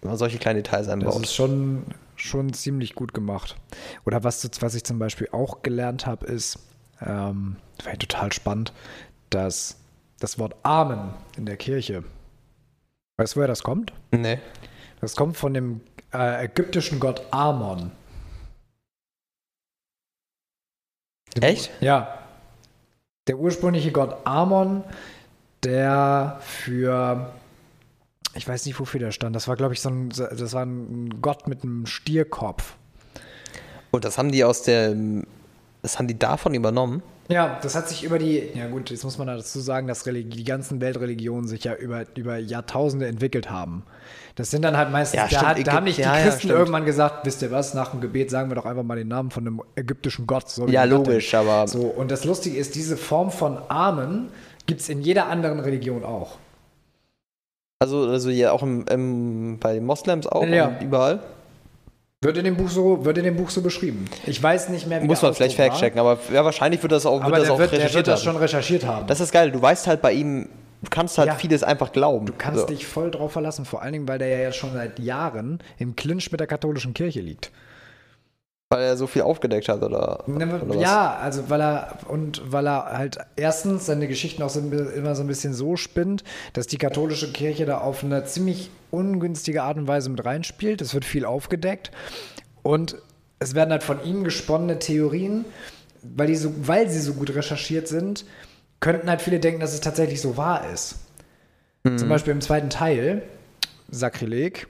[0.00, 1.22] wenn man solche kleine Details Das einbaut.
[1.24, 1.84] ist schon,
[2.16, 3.56] schon ziemlich gut gemacht.
[4.04, 6.58] Oder was, was ich zum Beispiel auch gelernt habe, ist,
[7.00, 8.72] ähm, das war ja total spannend,
[9.30, 9.76] dass
[10.20, 12.04] das Wort Amen in der Kirche
[13.16, 13.92] Weißt du, woher das kommt?
[14.10, 14.38] Nee.
[15.00, 15.80] Das kommt von dem
[16.12, 17.92] äh, ägyptischen Gott Amon.
[21.40, 21.70] Echt?
[21.80, 22.18] Ja.
[23.26, 24.84] Der ursprüngliche Gott Amon,
[25.62, 27.32] der für,
[28.34, 29.34] ich weiß nicht, wofür der stand.
[29.34, 32.76] Das war, glaube ich, so ein, das war ein Gott mit einem Stierkopf.
[33.90, 34.94] Und das haben die aus der,
[35.82, 37.02] das haben die davon übernommen?
[37.28, 40.36] Ja, das hat sich über die, ja gut, jetzt muss man dazu sagen, dass Religi
[40.36, 43.84] die ganzen Weltreligionen sich ja über, über Jahrtausende entwickelt haben.
[44.36, 46.54] Das sind dann halt meistens, Ja, da, da haben nicht die ja, ja, Christen stimmt.
[46.54, 49.30] irgendwann gesagt, wisst ihr was, nach dem Gebet sagen wir doch einfach mal den Namen
[49.30, 50.50] von einem ägyptischen Gott.
[50.50, 54.30] So Ja, das logisch, denn- aber- So, und das Lustige ist, diese Form von Armen
[54.66, 56.36] gibt es in jeder anderen Religion auch.
[57.80, 60.78] Also, also ja auch im, im, bei den Moslems auch Ja.
[60.80, 61.20] überall.
[62.22, 64.06] Wird in dem Buch so, wird in dem Buch so beschrieben.
[64.26, 66.82] Ich weiß nicht mehr, wie Muss der man vielleicht Ausdruck war, fact-checken, aber ja, wahrscheinlich
[66.82, 68.86] wird das auch, wird Aber das der auch wird, der recherchiert wird das schon recherchiert
[68.86, 69.06] haben.
[69.06, 70.48] Das ist geil, du weißt halt bei ihm,
[70.84, 71.34] du kannst halt Ja.
[71.34, 72.26] vieles einfach glauben.
[72.26, 72.66] Du kannst so.
[72.66, 75.96] dich voll drauf verlassen, vor allen Dingen, weil der ja jetzt schon seit Jahren im
[75.96, 77.50] Clinch mit der katholischen Kirche liegt.
[78.70, 80.26] Weil er so viel aufgedeckt hat, oder?
[80.26, 80.76] oder was?
[80.78, 85.22] ja, also weil er und weil er halt erstens seine Geschichten auch so, immer so
[85.22, 86.24] ein bisschen so spinnt,
[86.54, 90.80] dass die katholische Kirche da auf eine ziemlich ungünstige Art und Weise mit reinspielt.
[90.80, 91.90] Es wird viel aufgedeckt
[92.62, 92.96] und
[93.38, 95.44] es werden halt von ihm gesponnene Theorien,
[96.02, 98.24] weil, die so, weil sie so gut recherchiert sind,
[98.84, 100.96] könnten halt viele denken, dass es tatsächlich so wahr ist.
[101.96, 103.22] Zum Beispiel im zweiten Teil,
[103.90, 104.66] Sakrileg,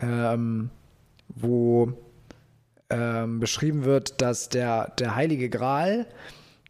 [0.00, 0.70] ähm,
[1.28, 1.92] wo
[2.88, 6.06] ähm, beschrieben wird, dass der, der Heilige Gral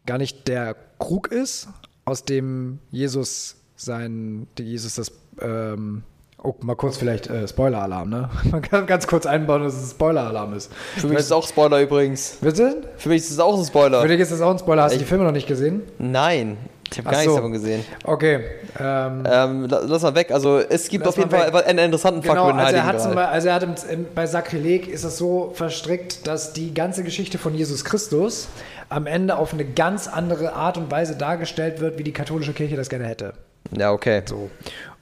[0.07, 1.67] gar nicht der Krug ist,
[2.05, 5.11] aus dem Jesus sein, Jesus das,
[5.41, 6.01] ähm,
[6.41, 8.31] oh, mal kurz vielleicht äh, Spoiler-Alarm, ne?
[8.51, 10.71] Man kann ganz kurz einbauen, dass es ein Spoiler-Alarm ist.
[10.97, 12.37] Für mich ist es auch Spoiler übrigens.
[12.41, 12.81] Bitte?
[12.97, 14.01] Für mich ist es auch ein Spoiler.
[14.01, 14.83] Für dich ist das auch ein Spoiler.
[14.83, 15.83] Hast du die Filme noch nicht gesehen?
[15.99, 16.57] Nein,
[16.91, 17.35] ich habe gar nichts so.
[17.35, 17.85] davon gesehen.
[18.03, 18.43] Okay.
[18.79, 20.31] Ähm, Ähm, la- lass mal weg.
[20.31, 21.67] Also es gibt auf jeden Fall weg.
[21.67, 24.25] einen interessanten Genau, über den also er hat zum also er hat im, im, bei
[24.25, 28.47] Sakrileg ist es so verstrickt, dass die ganze Geschichte von Jesus Christus
[28.89, 32.75] am Ende auf eine ganz andere Art und Weise dargestellt wird, wie die katholische Kirche
[32.75, 33.33] das gerne hätte.
[33.77, 34.23] Ja, okay.
[34.25, 34.49] So.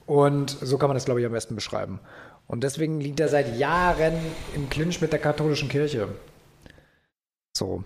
[0.06, 2.00] Und so kann man das, glaube ich, am besten beschreiben.
[2.46, 4.14] Und deswegen liegt er seit Jahren
[4.54, 6.08] im Clinch mit der katholischen Kirche.
[7.56, 7.82] So.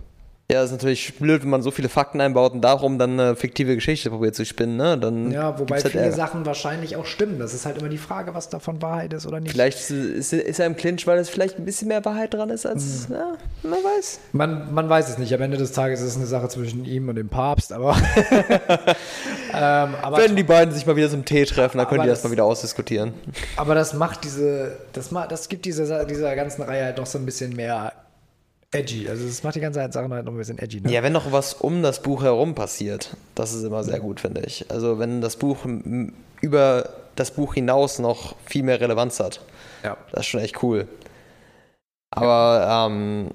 [0.51, 3.74] Ja, ist natürlich blöd, wenn man so viele Fakten einbaut und darum dann eine fiktive
[3.74, 4.99] Geschichte probiert zu spinnen, ne?
[4.99, 6.16] Dann Ja, wobei halt viele Ärger.
[6.16, 7.38] Sachen wahrscheinlich auch stimmen.
[7.38, 9.53] Das ist halt immer die Frage, was davon Wahrheit ist oder nicht.
[9.53, 12.66] Vielleicht ist, ist er im Clinch, weil es vielleicht ein bisschen mehr Wahrheit dran ist,
[12.66, 13.32] als, ja,
[13.62, 14.18] man weiß.
[14.32, 15.32] Man, man weiß es nicht.
[15.32, 17.97] Am Ende des Tages ist es eine Sache zwischen ihm und dem Papst, aber.
[19.55, 22.18] ähm, aber, Wenn die beiden sich mal wieder zum Tee treffen, dann können die das
[22.18, 23.14] das- mal wieder ausdiskutieren.
[23.57, 24.76] aber das macht diese.
[24.93, 27.93] Das, das gibt dieser, dieser ganzen Reihe halt noch so ein bisschen mehr
[28.73, 29.09] edgy.
[29.09, 30.81] Also, das macht die ganze Sache halt noch ein bisschen edgy.
[30.81, 30.91] Ne?
[30.93, 34.43] Ja, wenn noch was um das Buch herum passiert, das ist immer sehr gut, finde
[34.43, 34.70] ich.
[34.70, 35.59] Also wenn das Buch
[36.41, 39.41] über das Buch hinaus noch viel mehr Relevanz hat.
[39.85, 39.97] Ja.
[40.12, 40.89] Das ist schon echt cool.
[42.11, 43.31] Aber ähm,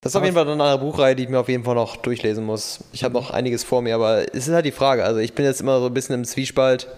[0.00, 1.74] das ist auf Aber- jeden Fall eine andere Buchreihe, die ich mir auf jeden Fall
[1.74, 2.80] noch durchlesen muss.
[2.92, 5.04] Ich habe noch einiges vor mir, aber es ist halt die Frage.
[5.04, 6.88] Also ich bin jetzt immer so ein bisschen im Zwiespalt.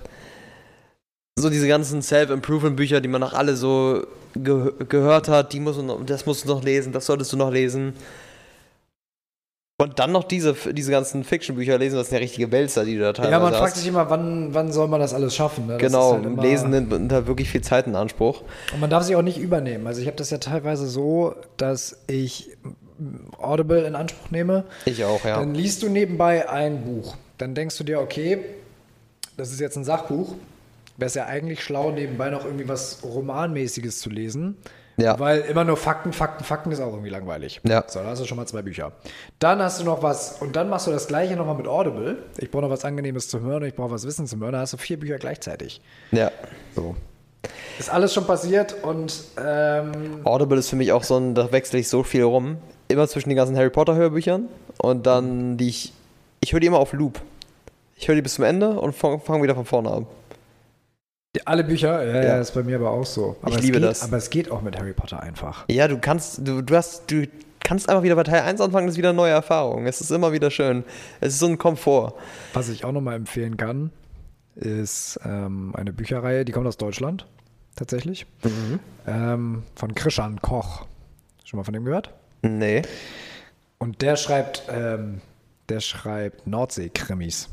[1.39, 4.07] So diese ganzen Self-Improvement-Bücher, die man noch alle so
[4.45, 7.51] ge gehört hat, die muss noch, das musst du noch lesen, das solltest du noch
[7.51, 7.95] lesen.
[9.79, 13.03] Und dann noch diese, diese ganzen Fiction-Bücher lesen, das sind ja richtige Wälzer, die du
[13.03, 13.59] da teilweise Ja, man hast.
[13.59, 15.67] fragt sich immer, wann, wann soll man das alles schaffen?
[15.67, 15.75] Ne?
[15.75, 18.43] Das Genau, ist halt immer- Lesen nimmt da wirklich viel Zeit in Anspruch.
[18.73, 19.87] Und man darf sich auch nicht übernehmen.
[19.87, 22.57] Also ich habe das ja teilweise so, dass ich
[23.39, 24.65] Audible in Anspruch nehme.
[24.87, 25.41] Ich auch, ja.
[25.41, 27.17] Dann liest du nebenbei ein Buch.
[27.37, 28.39] Dann denkst du dir, okay,
[29.37, 30.33] das ist jetzt ein Sachbuch.
[30.97, 34.57] Wäre es ja eigentlich schlau, nebenbei noch irgendwie was Romanmäßiges zu lesen.
[34.97, 35.19] Ja.
[35.19, 37.61] Weil immer nur Fakten, Fakten, Fakten ist auch irgendwie langweilig.
[37.65, 37.85] Ja.
[37.87, 38.93] So, da hast du schon mal zwei Bücher.
[39.39, 42.17] Dann hast du noch was, und dann machst du das gleiche nochmal mit Audible.
[42.39, 44.53] Ich brauche noch was Angenehmes zu hören und ich brauche was Wissen zu hören.
[44.53, 45.81] Da hast du vier Bücher gleichzeitig.
[46.13, 46.31] ja.
[46.75, 46.97] So.
[47.79, 51.79] Ist alles schon passiert und ähm, Audible ist für mich auch so ein, da wechsle
[51.79, 52.57] ich so viel rum.
[52.89, 55.93] Immer zwischen den ganzen Harry Potter Hörbüchern und dann die ich,
[56.41, 57.21] ich höre die immer auf Loop.
[57.97, 60.07] Ich höre die bis zum Ende und fange fang wieder von vorne an.
[61.45, 63.37] Alle Bücher, ja, ja, ist bei mir aber auch so.
[63.43, 64.03] Aber Ich es liebe geht, das.
[64.03, 65.65] Aber es geht auch mit Harry Potter einfach.
[65.69, 67.27] Ja, du kannst, du, du hast, du
[67.61, 69.87] kannst einfach wieder bei Teil 1 anfangen, das ist wieder eine neue Erfahrung.
[69.87, 70.85] Es ist immer wieder schön.
[71.21, 72.15] Es ist so ein Komfort.
[72.55, 73.91] Was ich auch nochmal empfehlen kann,
[74.55, 77.27] ist ähm, eine Bücherreihe, die kommt aus Deutschland,
[77.75, 78.27] tatsächlich.
[79.07, 80.87] Ähm, von Krishan Koch.
[81.45, 82.11] Schon mal von dem gehört?
[82.43, 82.83] Nee.
[83.79, 85.21] Und der schreibt, ähm,
[85.69, 87.49] der schreibt Nordsee-Krimis.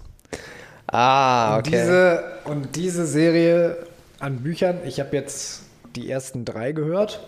[0.94, 1.72] Ah, Und okay.
[1.72, 3.78] diese, und diese Serie
[4.20, 5.64] an Büchern, ich habe jetzt
[5.96, 7.28] die ersten drei gehört.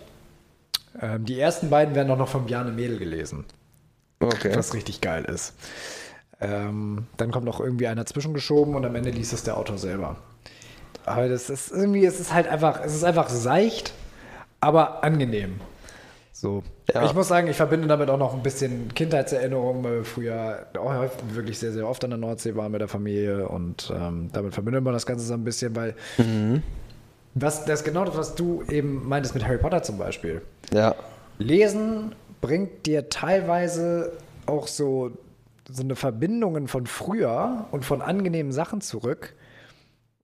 [1.00, 3.44] Ähm, die ersten beiden werden auch noch von Bjarne Mädel gelesen.
[4.20, 4.52] okay.
[4.54, 5.54] was richtig geil ist.
[6.40, 10.16] Ähm, dann kommt noch irgendwie einer zwischengeschoben und am Ende liest es der Autor selber.
[11.04, 13.92] Aber das ist irgendwie, es ist halt einfach, es ist einfach seicht,
[14.60, 15.60] aber angenehm.
[16.38, 16.62] So.
[16.92, 17.06] Ja.
[17.06, 21.08] Ich muss sagen, ich verbinde damit auch noch ein bisschen Kindheitserinnerungen, weil wir früher auch
[21.32, 24.84] wirklich sehr, sehr oft an der Nordsee waren mit der Familie und ähm, damit verbindet
[24.84, 25.94] man das Ganze so ein bisschen, weil
[27.34, 30.42] was, das ist genau das, was du eben meintest mit Harry Potter zum Beispiel.
[30.74, 30.94] Ja.
[31.38, 34.12] Lesen bringt dir teilweise
[34.44, 35.12] auch so,
[35.70, 39.34] so eine Verbindungen von früher und von angenehmen Sachen zurück,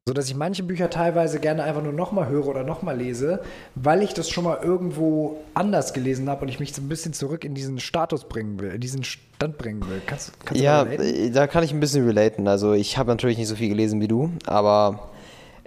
[0.08, 3.40] so dass ich manche Bücher teilweise gerne einfach nur nochmal höre oder nochmal lese,
[3.76, 7.12] weil ich das schon mal irgendwo anders gelesen habe und ich mich so ein bisschen
[7.12, 10.02] zurück in diesen Status bringen will, in diesen Stand bringen will.
[10.04, 11.26] Kannst, kannst du Ja, da relaten?
[11.26, 12.48] äh, da kann ich ein bisschen relaten.
[12.48, 15.08] Also ich habe natürlich nicht so viel gelesen wie du, aber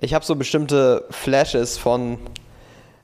[0.02, 2.18] ich habe so bestimmte Flashes von.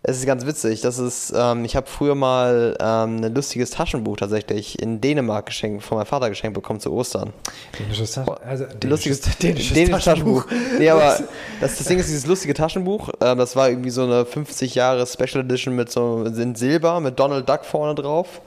[0.03, 0.81] Es ist ganz witzig.
[0.81, 5.83] Das ist, ähm, ich habe früher mal ähm, ein lustiges Taschenbuch tatsächlich in Dänemark geschenkt,
[5.83, 7.33] von meinem Vater geschenkt bekommen zu Ostern.
[7.77, 10.47] Dänisches, Taschen, also lustiges dänisches, dänisches Taschenbuch.
[10.79, 11.19] Nee, aber
[11.59, 13.09] das, das Ding ist dieses lustige Taschenbuch.
[13.21, 17.19] Ähm, das war irgendwie so eine 50 Jahre Special Edition mit so in Silber mit
[17.19, 18.41] Donald Duck vorne drauf.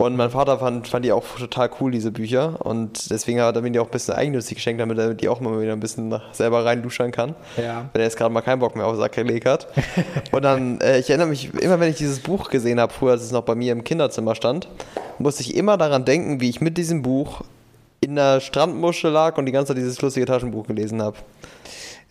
[0.00, 2.64] Und mein Vater fand, fand die auch total cool, diese Bücher.
[2.64, 5.40] Und deswegen hat er mir die auch ein bisschen eigennützig geschenkt, damit er die auch
[5.40, 7.34] mal wieder ein bisschen selber reinduschern kann.
[7.58, 7.90] Ja.
[7.92, 9.66] Wenn er jetzt gerade mal keinen Bock mehr auf Sakrileg hat.
[10.32, 13.24] Und dann, äh, ich erinnere mich, immer wenn ich dieses Buch gesehen habe, früher, als
[13.24, 14.68] es noch bei mir im Kinderzimmer stand,
[15.18, 17.42] musste ich immer daran denken, wie ich mit diesem Buch
[18.00, 21.18] in der Strandmuschel lag und die ganze Zeit dieses lustige Taschenbuch gelesen habe.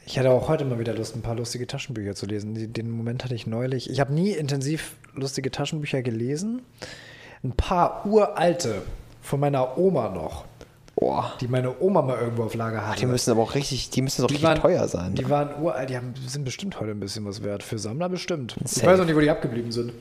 [0.05, 2.71] Ich hatte auch heute mal wieder Lust, ein paar lustige Taschenbücher zu lesen.
[2.71, 3.89] Den Moment hatte ich neulich.
[3.89, 6.61] Ich habe nie intensiv lustige Taschenbücher gelesen.
[7.43, 8.81] Ein paar uralte
[9.21, 10.43] von meiner Oma noch,
[10.99, 11.31] Boah.
[11.39, 12.99] die meine Oma mal irgendwo auf Lager hatte.
[12.99, 15.15] Die müssen aber auch richtig, die müssen doch richtig teuer sein.
[15.15, 17.63] Die waren uralt, die haben, sind bestimmt heute ein bisschen was wert.
[17.63, 18.55] Für Sammler bestimmt.
[18.65, 18.87] Ich Safe.
[18.87, 19.93] weiß auch nicht, wo die abgeblieben sind.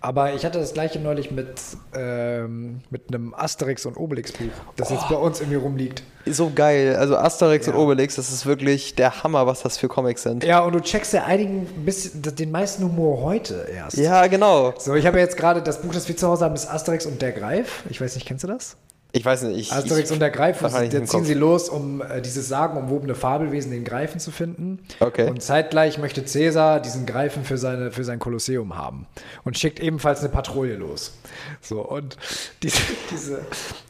[0.00, 1.48] Aber ich hatte das gleiche neulich mit,
[1.96, 6.02] ähm, mit einem Asterix und Obelix Buch, das jetzt bei uns irgendwie rumliegt.
[6.26, 6.94] so geil.
[6.96, 7.72] Also Asterix Ja.
[7.74, 10.44] und Obelix, das ist wirklich der Hammer, was das für Comics sind.
[10.44, 13.96] Ja, und du checkst ja einigen bisschen, den meisten Humor heute erst.
[13.96, 14.72] Ja, genau.
[14.78, 17.06] So, ich habe ja jetzt gerade das Buch, das wir zu Hause haben, ist Asterix
[17.06, 17.82] und der Greif.
[17.90, 18.76] Ich weiß nicht, kennst du das?
[19.14, 19.58] Ich weiß nicht.
[19.58, 21.26] Ich, Asterix ich, und der Greif, wo sie, wahrscheinlich da ziehen Kopf.
[21.26, 24.80] sie los, um äh, dieses sagenumwobene Fabelwesen, den Greifen zu finden.
[24.98, 25.28] Okay.
[25.28, 29.06] Und zeitgleich möchte Cäsar diesen Greifen für, seine, für sein Kolosseum haben
[29.44, 31.16] und schickt ebenfalls eine Patrouille los.
[31.60, 32.16] So, und
[32.64, 33.40] diese, diese,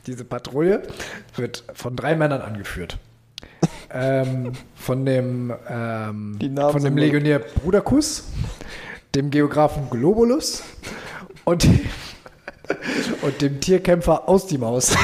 [0.06, 0.82] diese Patrouille
[1.36, 2.98] wird von drei Männern angeführt.
[3.90, 6.38] ähm, von dem, ähm,
[6.70, 8.24] von dem Legionär Bruderkus,
[9.14, 10.62] dem Geografen Globulus
[11.44, 11.80] und dem,
[13.22, 14.90] und dem Tierkämpfer aus die Maus.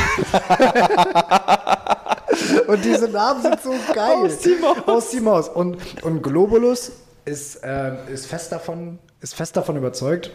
[2.66, 4.16] und diese Namen sind so geil.
[4.16, 4.78] Aus die Maus.
[4.86, 5.48] Aus die Maus.
[5.48, 6.92] Und, und Globulus
[7.24, 10.30] ist, ähm, ist, fest davon, ist fest davon überzeugt,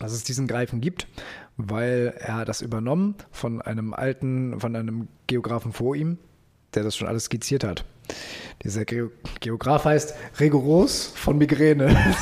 [0.00, 1.06] dass es diesen Greifen gibt,
[1.56, 6.18] weil er das übernommen von einem alten, von einem Geografen vor ihm,
[6.74, 7.84] der das schon alles skizziert hat.
[8.62, 11.96] Dieser Geo Geograf heißt Rigoros von Migräne.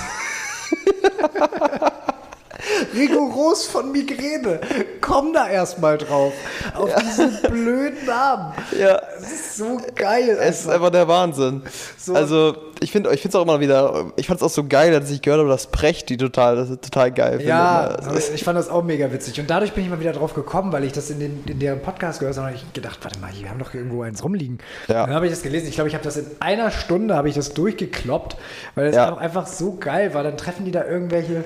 [2.95, 4.61] Rigoros von Migräne.
[5.01, 6.33] Komm da erstmal drauf.
[6.75, 8.53] Auf diesen blöden Namen.
[8.79, 9.01] Ja.
[9.19, 10.37] Das ist so geil.
[10.41, 10.75] Es ist einfach.
[10.75, 11.63] einfach der Wahnsinn.
[11.99, 12.15] So.
[12.15, 15.11] Also, ich finde ich es auch immer wieder, ich fand es auch so geil, als
[15.11, 18.07] ich gehört habe, dass Precht die total, das ist total geil Ja, findet.
[18.09, 19.41] aber ich fand das auch mega witzig.
[19.41, 21.81] Und dadurch bin ich mal wieder drauf gekommen, weil ich das in, den, in deren
[21.81, 24.59] Podcast gehört habe, habe ich gedacht, warte mal, wir haben doch irgendwo eins rumliegen.
[24.89, 25.07] Ja.
[25.07, 25.69] Dann habe ich das gelesen.
[25.69, 28.37] Ich glaube, ich habe das in einer Stunde habe ich das durchgekloppt,
[28.75, 29.17] weil das Ja.
[29.17, 30.23] einfach so geil war.
[30.23, 31.45] Dann treffen die da irgendwelche,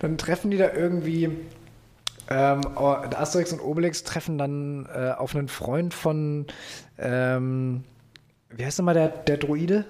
[0.00, 1.30] dann treffen die da irgendwie
[2.30, 6.46] ähm, oh, Asterix und Obelix treffen dann äh, auf einen Freund von,
[6.98, 7.84] ähm,
[8.50, 9.86] wie heißt nochmal der, der Druide?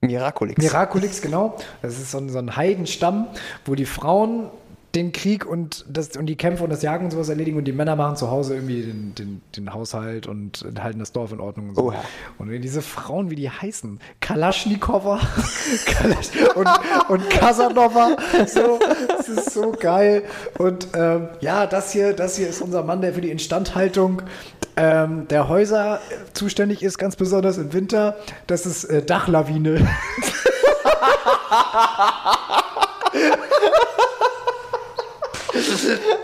[0.00, 0.62] Miraculix.
[0.62, 1.56] Miraculix, genau.
[1.82, 3.26] Das ist so ein, so ein Heidenstamm,
[3.64, 4.50] wo die Frauen
[4.96, 7.72] den Krieg und, das, und die Kämpfe und das Jagen und sowas erledigen und die
[7.72, 11.68] Männer machen zu Hause irgendwie den, den, den Haushalt und halten das Dorf in Ordnung
[11.68, 11.88] und so.
[11.88, 12.02] Oha.
[12.38, 15.20] Und diese Frauen, wie die heißen, Kalaschnikowa
[15.86, 16.68] Kalasch und,
[17.08, 18.16] und Casanova,
[18.46, 18.78] so,
[19.08, 20.22] das ist so geil.
[20.58, 24.22] Und ähm, ja, das hier, das hier ist unser Mann, der für die Instandhaltung
[24.76, 26.00] ähm, der Häuser
[26.32, 28.16] zuständig ist, ganz besonders im Winter.
[28.46, 29.86] Das ist äh, Dachlawine.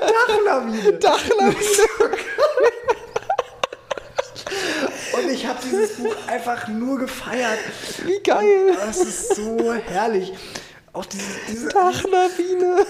[0.00, 0.92] Dachlawine.
[0.94, 1.56] Dachlawine.
[5.12, 7.58] Und ich habe dieses Buch einfach nur gefeiert.
[8.04, 8.76] Wie geil.
[8.76, 10.32] Das ist so herrlich.
[10.92, 12.86] Auch diese, diese Dachlawine.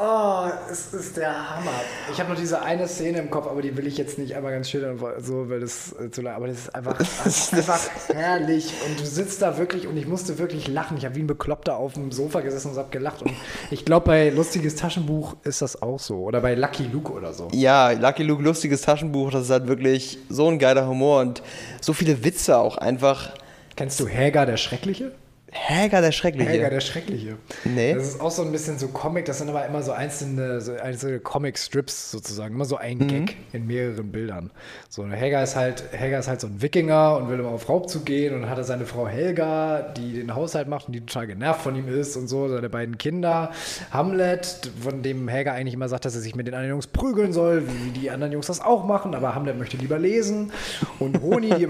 [0.00, 1.72] Oh, es ist der Hammer.
[2.12, 4.52] Ich habe noch diese eine Szene im Kopf, aber die will ich jetzt nicht einmal
[4.52, 6.34] ganz schildern, weil- so, weil das äh, zu lang.
[6.36, 7.80] Aber das ist einfach, das ist einfach
[8.14, 8.72] herrlich.
[8.86, 10.96] Und du sitzt da wirklich und ich musste wirklich lachen.
[10.98, 13.22] Ich habe wie ein Bekloppter auf dem Sofa gesessen und habe gelacht.
[13.22, 13.32] Und
[13.70, 16.18] ich glaube, bei Lustiges Taschenbuch ist das auch so.
[16.18, 17.48] Oder bei Lucky Luke oder so.
[17.52, 21.42] Ja, Lucky Luke, lustiges Taschenbuch, das ist halt wirklich so ein geiler Humor und
[21.80, 23.30] so viele Witze auch einfach.
[23.74, 25.12] Kennst du Häger der Schreckliche?
[25.50, 26.50] Häger der Schreckliche.
[26.50, 27.36] Häger der Schreckliche.
[27.64, 27.94] Nee.
[27.94, 30.72] Das ist auch so ein bisschen so Comic, das sind aber immer so einzelne, so
[30.74, 33.08] einzelne Comic-Strips sozusagen, immer so ein Mhm.
[33.08, 34.50] Gag in mehreren Bildern.
[34.88, 37.88] So, Helga ist halt, Helga ist halt so ein Wikinger und will immer auf Raub
[38.04, 41.76] gehen und hat seine Frau Helga, die den Haushalt macht und die total genervt von
[41.76, 43.52] ihm ist und so, seine beiden Kinder.
[43.90, 47.32] Hamlet, von dem Helga eigentlich immer sagt, dass er sich mit den anderen Jungs prügeln
[47.32, 50.52] soll, wie die anderen Jungs das auch machen, aber Hamlet möchte lieber lesen.
[50.98, 51.66] Und Honi, die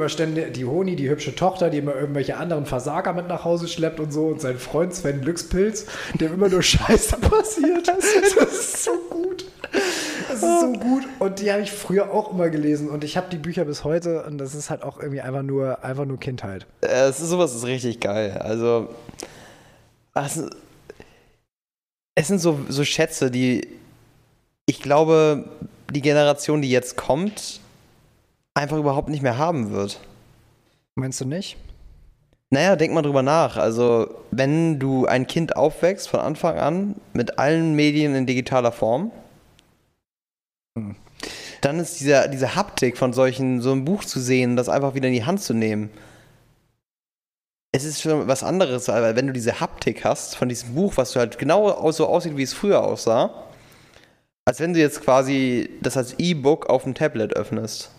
[0.53, 4.13] die Honi, die hübsche Tochter, die immer irgendwelche anderen Versager mit nach Hause schleppt und
[4.13, 7.89] so und sein Freund Sven Glückspilz, dem immer nur Scheiße passiert.
[7.89, 9.45] Das ist so gut.
[10.29, 11.05] Das ist so gut.
[11.19, 14.25] Und die habe ich früher auch immer gelesen und ich habe die Bücher bis heute
[14.25, 16.67] und das ist halt auch irgendwie einfach nur, einfach nur Kindheit.
[16.81, 18.39] Äh, Es ist, sowas ist richtig geil.
[18.39, 18.89] Also,
[20.15, 20.43] es,
[22.15, 23.69] es sind so, so Schätze, die
[24.67, 25.49] ich glaube,
[25.91, 27.61] die Generation, die jetzt kommt,
[28.55, 29.99] einfach überhaupt nicht mehr haben wird.
[30.95, 31.57] Meinst du nicht?
[32.51, 33.57] Naja, denk mal drüber nach.
[33.57, 39.11] Also, wenn du ein Kind aufwächst von Anfang an mit allen Medien in digitaler Form,
[40.79, 40.97] Hm.
[41.61, 45.09] dann ist dieser, diese Haptik von solchen, so ein Buch zu sehen, das einfach wieder
[45.09, 45.91] in die Hand zu nehmen.
[47.73, 51.13] Es ist schon was anderes, aber wenn du diese Haptik hast von diesem Buch, was
[51.13, 53.31] du halt genau so aussieht, wie es früher aussah,
[54.47, 57.91] als wenn du jetzt quasi das als E-Book auf dem Tablet öffnest.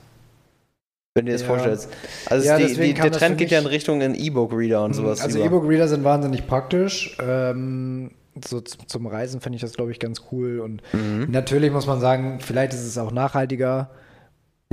[1.16, 1.48] Wenn du dir das Ja.
[1.48, 1.90] vorstellst.
[2.28, 5.22] Also Ja, die, die, der Trend geht ja in Richtung in E-Book-Reader und sowas.
[5.22, 5.44] Also.
[5.44, 7.18] E-Book-Reader sind wahnsinnig praktisch.
[7.22, 8.12] Ähm,
[8.48, 10.60] so zum Reisen finde ich das, glaube ich, ganz cool.
[10.60, 11.28] Und Mhm.
[11.32, 13.90] natürlich muss man sagen, vielleicht ist es auch nachhaltiger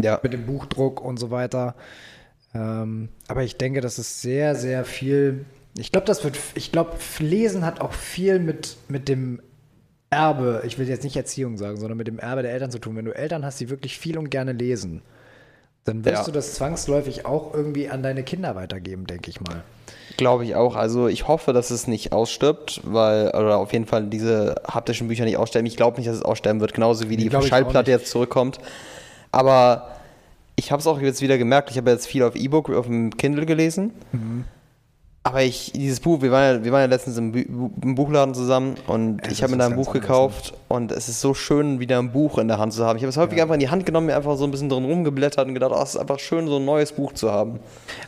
[0.00, 0.20] Ja.
[0.22, 1.74] mit dem Buchdruck und so weiter.
[2.54, 5.46] Ähm, aber ich denke, das ist sehr, sehr viel.
[5.78, 6.38] Ich glaube, das wird.
[6.54, 9.40] Ich glaube, Lesen hat auch viel mit, mit dem
[10.10, 12.94] Erbe, ich will jetzt nicht Erziehung sagen, sondern mit dem Erbe der Eltern zu tun.
[12.96, 15.02] Wenn du Eltern hast, die wirklich viel und gerne lesen,
[15.86, 16.24] dann wirst Ja.
[16.24, 19.62] du das zwangsläufig auch irgendwie an deine Kinder weitergeben, denke ich mal.
[20.16, 20.76] Glaube ich auch.
[20.76, 25.24] Also ich hoffe, dass es nicht ausstirbt, weil, oder auf jeden Fall diese haptischen Bücher
[25.24, 25.66] nicht aussterben.
[25.66, 28.58] Ich glaube nicht, dass es aussterben wird, genauso wie die Schallplatte jetzt zurückkommt.
[29.32, 29.96] Aber
[30.56, 33.16] ich habe es auch jetzt wieder gemerkt, ich habe jetzt viel auf E-Book, auf dem
[33.16, 33.92] Kindle gelesen.
[34.12, 34.44] Mhm.
[35.26, 38.32] Aber ich, dieses Buch, wir waren ja, wir waren ja letztens im, Bu im Buchladen
[38.32, 39.98] zusammen und Es ich habe mir da ein Buch ne?
[40.00, 42.96] gekauft und es ist so schön, wieder ein Buch in der Hand zu haben.
[42.96, 43.42] Ich habe es häufig Ja.
[43.42, 45.82] einfach in die Hand genommen, mir einfach so ein bisschen drin rumgeblättert und gedacht, oh,
[45.82, 47.58] es ist einfach schön, so ein neues Buch zu haben.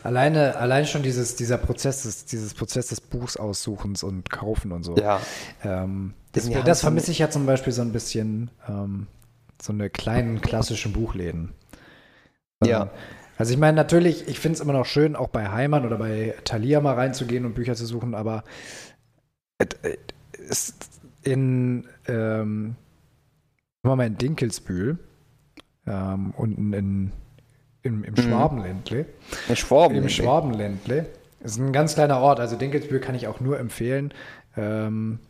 [0.05, 4.85] Alleine, allein schon dieses, dieser Prozess des, dieses Prozess des Buchs aussuchens und kaufen und
[4.85, 4.95] so.
[4.97, 5.21] Ja.
[5.65, 9.09] Ähm, das das vermisse ich ja zum Beispiel so ein bisschen, ähm,
[9.61, 11.53] so eine kleinen klassischen Buchläden.
[12.65, 12.91] Ja.
[13.39, 16.35] Also ich meine, natürlich, ich finde es immer noch schön, auch bei Heimann oder bei
[16.45, 18.43] Thalia mal reinzugehen und Bücher zu suchen, aber
[21.23, 22.75] in, ähm,
[23.85, 24.99] mal in Dinkelsbühl,
[25.87, 27.13] ähm, unten in,
[27.83, 28.17] im, im Mhm.
[28.21, 29.07] Schwabenländle.
[29.49, 29.95] Ein Schwaben.
[29.95, 31.07] Im Schwabenländle.
[31.41, 34.13] Ist ein ganz kleiner Ort, also Dinkelsbühl kann ich auch nur empfehlen.
[34.57, 35.21] Ähm,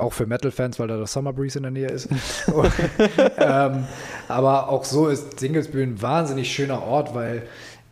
[0.00, 2.08] auch für Metal-Fans, weil da das Summer Breeze in der Nähe ist.
[3.38, 3.86] Ähm,
[4.28, 7.42] aber auch so ist Dinkelsbühl ein wahnsinnig schöner Ort, weil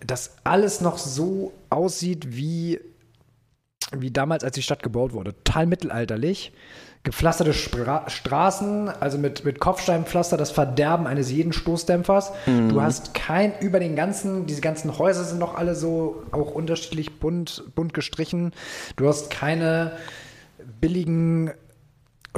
[0.07, 2.81] das alles noch so aussieht wie,
[3.97, 5.35] wie damals, als die Stadt gebaut wurde.
[5.45, 6.53] Total mittelalterlich.
[7.05, 12.33] Gepflasterte Spra Straßen, also mit, mit Kopfsteinpflaster, das Verderben eines jeden Stoßdämpfers.
[12.69, 17.19] Du hast kein, über den ganzen, diese ganzen Häuser sind noch alle so auch unterschiedlich
[17.19, 18.53] bunt, bunt gestrichen.
[18.97, 19.93] Du hast keine
[20.81, 21.53] billigen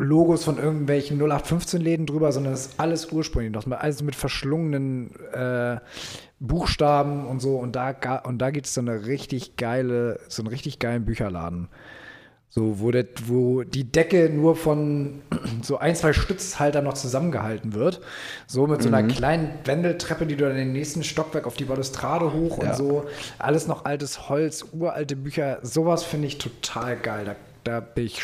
[0.00, 3.52] Logos von irgendwelchen 0815-Läden drüber, sondern es ist alles ursprünglich.
[3.52, 5.78] Das alles mit verschlungenen äh,
[6.40, 7.56] Buchstaben und so.
[7.56, 7.90] Und da,
[8.24, 11.68] und da gibt es so eine richtig geile, so einen richtig geilen Bücherladen.
[12.52, 15.22] So, wo, der, wo die Decke nur von
[15.62, 18.00] so ein, zwei Stützhaltern noch zusammengehalten wird.
[18.48, 21.64] So mit so einer kleinen Wendeltreppe, die du dann in den nächsten Stockwerk auf die
[21.64, 22.70] Balustrade hoch Ja.
[22.70, 23.04] und so.
[23.38, 25.60] Alles noch altes Holz, uralte Bücher.
[25.62, 27.24] Sowas finde ich total geil.
[27.24, 28.20] Da, da bin ich,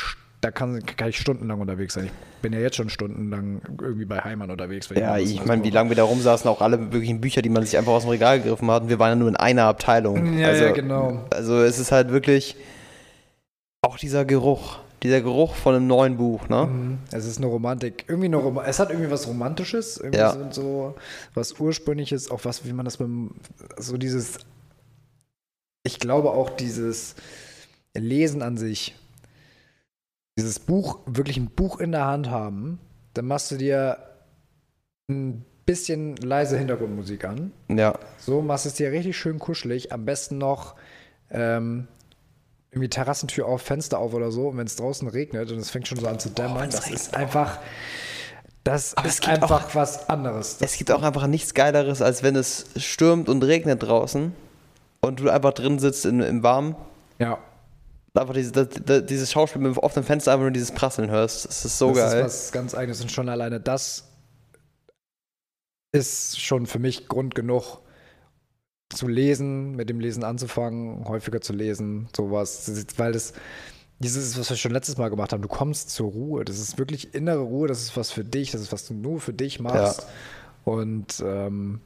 [0.46, 2.04] da kann, kann ich stundenlang unterwegs sein.
[2.04, 4.88] Ich bin ja jetzt schon stundenlang irgendwie bei Heimann unterwegs.
[4.94, 7.64] Ja, ich Neues meine, wie lange wir da rumsaßen, auch alle wirklichen Bücher, die man
[7.64, 8.84] sich einfach aus dem Regal gegriffen hat.
[8.84, 10.38] Und wir waren ja nur in einer Abteilung.
[10.38, 11.24] Ja, also, ja, genau.
[11.30, 12.56] Also es ist halt wirklich
[13.82, 16.66] auch dieser Geruch, dieser Geruch von einem neuen Buch, ne?
[16.66, 16.98] Mhm.
[17.10, 18.04] Es ist eine Romantik.
[18.06, 20.32] Irgendwie eine Rom es hat irgendwie was Romantisches, irgendwie Ja.
[20.32, 20.94] so, so
[21.34, 23.32] was Ursprüngliches, auch was, wie man das beim,
[23.78, 24.38] so dieses,
[25.82, 27.16] ich glaube auch dieses
[27.94, 28.94] Lesen an sich,
[30.36, 32.78] dieses Buch, wirklich ein Buch in der Hand haben,
[33.14, 33.98] dann machst du dir
[35.08, 37.52] ein bisschen leise Hintergrundmusik an.
[37.68, 37.98] Ja.
[38.18, 39.92] So machst es dir richtig schön kuschelig.
[39.92, 40.76] Am besten noch
[41.30, 41.88] ähm,
[42.70, 44.48] irgendwie Terrassentür auf, Fenster auf oder so.
[44.48, 46.90] Und wenn es draußen regnet und es fängt schon so an zu dämmern, wenn's das
[46.90, 47.58] ist einfach,
[48.62, 50.58] das Aber ist einfach was anderes.
[50.60, 54.34] Es gibt auch einfach nichts Geileres, als wenn es stürmt und regnet draußen
[55.00, 56.76] und du einfach drin sitzt in, im Warmen.
[57.18, 57.38] Ja.
[58.16, 61.46] Einfach dieses, das, das, dieses Schauspiel mit offenem Fenster einfach nur dieses Prasseln hörst.
[61.46, 62.20] Das ist so das geil.
[62.20, 64.04] ist was ganz eigenes und schon alleine das
[65.92, 67.78] ist schon für mich Grund genug
[68.90, 73.32] zu lesen, mit dem Lesen anzufangen, häufiger zu lesen, sowas, weil das
[73.98, 75.40] dieses ist, was wir schon letztes Mal gemacht haben.
[75.40, 76.44] Du kommst zur Ruhe.
[76.44, 77.66] Das ist wirklich innere Ruhe.
[77.66, 78.50] Das ist was für dich.
[78.50, 80.02] Das ist was du nur für dich machst.
[80.02, 80.72] Ja.
[80.72, 81.80] Und ähm,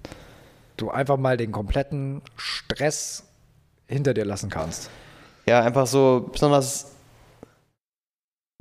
[0.76, 3.24] du einfach mal den kompletten Stress
[3.86, 4.90] hinter dir lassen kannst.
[5.46, 6.92] Ja, einfach so besonders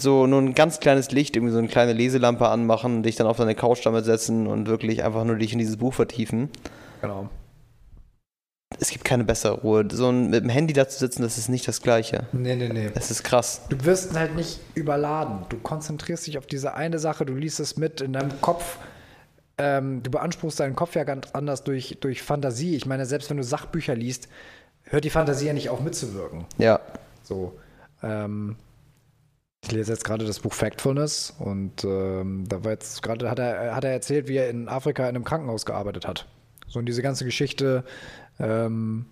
[0.02, 3.38] so nur ein ganz kleines Licht, irgendwie so eine kleine Leselampe anmachen, dich dann auf
[3.38, 6.50] deine Couch damit setzen und wirklich einfach nur dich in dieses Buch vertiefen.
[7.02, 7.30] Genau.
[8.80, 9.86] Es gibt keine bessere Ruhe.
[9.92, 12.28] So ein, mit dem Handy da zu sitzen, das ist nicht das Gleiche.
[12.32, 12.90] Nee, nee, nee.
[12.96, 13.62] Es ist krass.
[13.70, 15.46] Du wirst halt nicht überladen.
[15.50, 18.78] Du konzentrierst dich auf diese eine Sache, du liest es mit in deinem Kopf.
[19.58, 22.76] Ähm, du beanspruchst deinen Kopf ja ganz anders durch, durch Fantasie.
[22.76, 24.30] Ich meine, selbst wenn du Sachbücher liest,
[24.90, 26.46] hört die Fantasie ja nicht auf mitzuwirken.
[26.58, 26.80] Ja.
[27.24, 27.54] So.
[28.04, 28.56] Ähm,
[29.64, 33.76] ich lese jetzt gerade das Buch Factfulness und ähm, da war jetzt gerade, hat er,
[33.76, 36.28] hat er erzählt, wie er in Afrika in einem Krankenhaus gearbeitet hat.
[36.68, 37.84] So und diese ganze Geschichte,
[38.40, 39.06] ähm,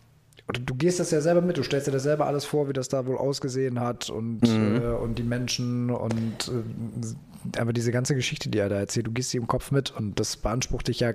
[0.48, 2.74] oder du gehst das ja selber mit, du stellst dir das selber alles vor, wie
[2.74, 4.82] das da wohl ausgesehen hat und, Mhm.
[4.82, 9.12] äh, und die Menschen und äh, aber diese ganze Geschichte, die er da erzählt, du
[9.12, 11.12] gehst sie im Kopf mit und das beansprucht dich ja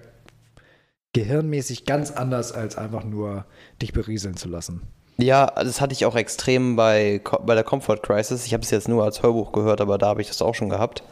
[1.13, 3.45] gehirnmäßig ganz anders, als einfach nur
[3.81, 4.83] dich berieseln zu lassen.
[5.19, 8.47] Ja, das hatte ich auch extrem bei, bei der Comfort Crisis.
[8.47, 10.71] Ich habe es jetzt nur als Hörbuch gehört, aber da habe ich das auch schon
[10.71, 11.03] gehabt.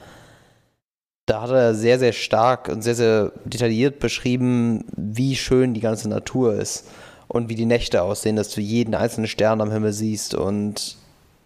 [1.26, 6.08] Da hat er sehr, sehr stark und sehr, sehr detailliert beschrieben, wie schön die ganze
[6.08, 6.88] Natur ist
[7.28, 10.96] und wie die Nächte aussehen, dass du jeden einzelnen Stern am Himmel siehst und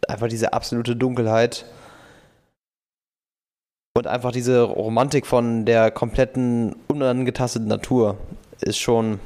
[0.09, 1.67] einfach diese absolute Dunkelheit
[3.95, 8.17] und einfach diese Romantik von der kompletten unangetasteten Natur
[8.61, 9.21] ist schon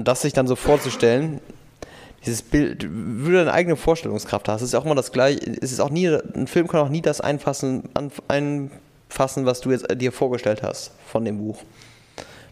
[0.00, 1.40] und das sich dann so vorzustellen,
[2.24, 5.40] dieses Bild, wie du deine eigene Vorstellungskraft hast, ist auch immer das gleiche.
[5.60, 7.88] Es ist auch nie, ein Film kann auch nie das einfassen,
[8.28, 11.58] einfassen, was du jetzt dir vorgestellt hast von dem Buch.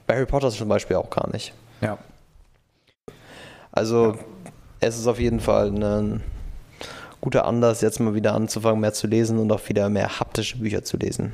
[0.07, 1.53] Bei Harry Potter zum Beispiel auch gar nicht.
[1.81, 1.99] Ja.
[3.73, 4.19] Also,
[4.81, 6.23] es ist auf jeden Fall ein
[7.21, 10.85] guter Anlass, jetzt mal wieder anzufangen, mehr zu lesen und auch wieder mehr haptische Bücher
[10.85, 11.33] zu lesen.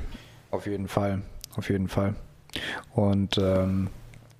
[0.51, 1.23] Auf jeden Fall,
[1.57, 2.15] auf jeden Fall.
[2.95, 3.89] Und ähm,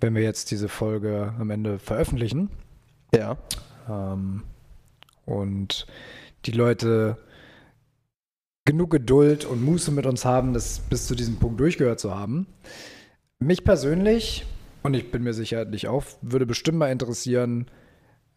[0.01, 2.51] wenn wir jetzt diese Folge am Ende veröffentlichen
[3.15, 3.37] Ja.
[3.89, 4.43] ähm,
[5.27, 5.87] und
[6.47, 7.17] die Leute
[8.67, 12.47] genug Geduld und Muße mit uns haben, das bis zu diesem Punkt durchgehört zu haben,
[13.39, 14.47] mich persönlich,
[14.83, 17.67] und ich bin mir sicher dich auch, würde bestimmt mal interessieren,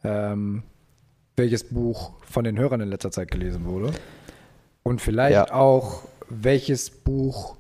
[0.04, 0.64] ähm,
[1.36, 3.92] welches Buch von den Hörern in letzter Zeit gelesen wurde.
[4.84, 5.54] Und vielleicht Ja.
[5.54, 7.56] auch, welches Buch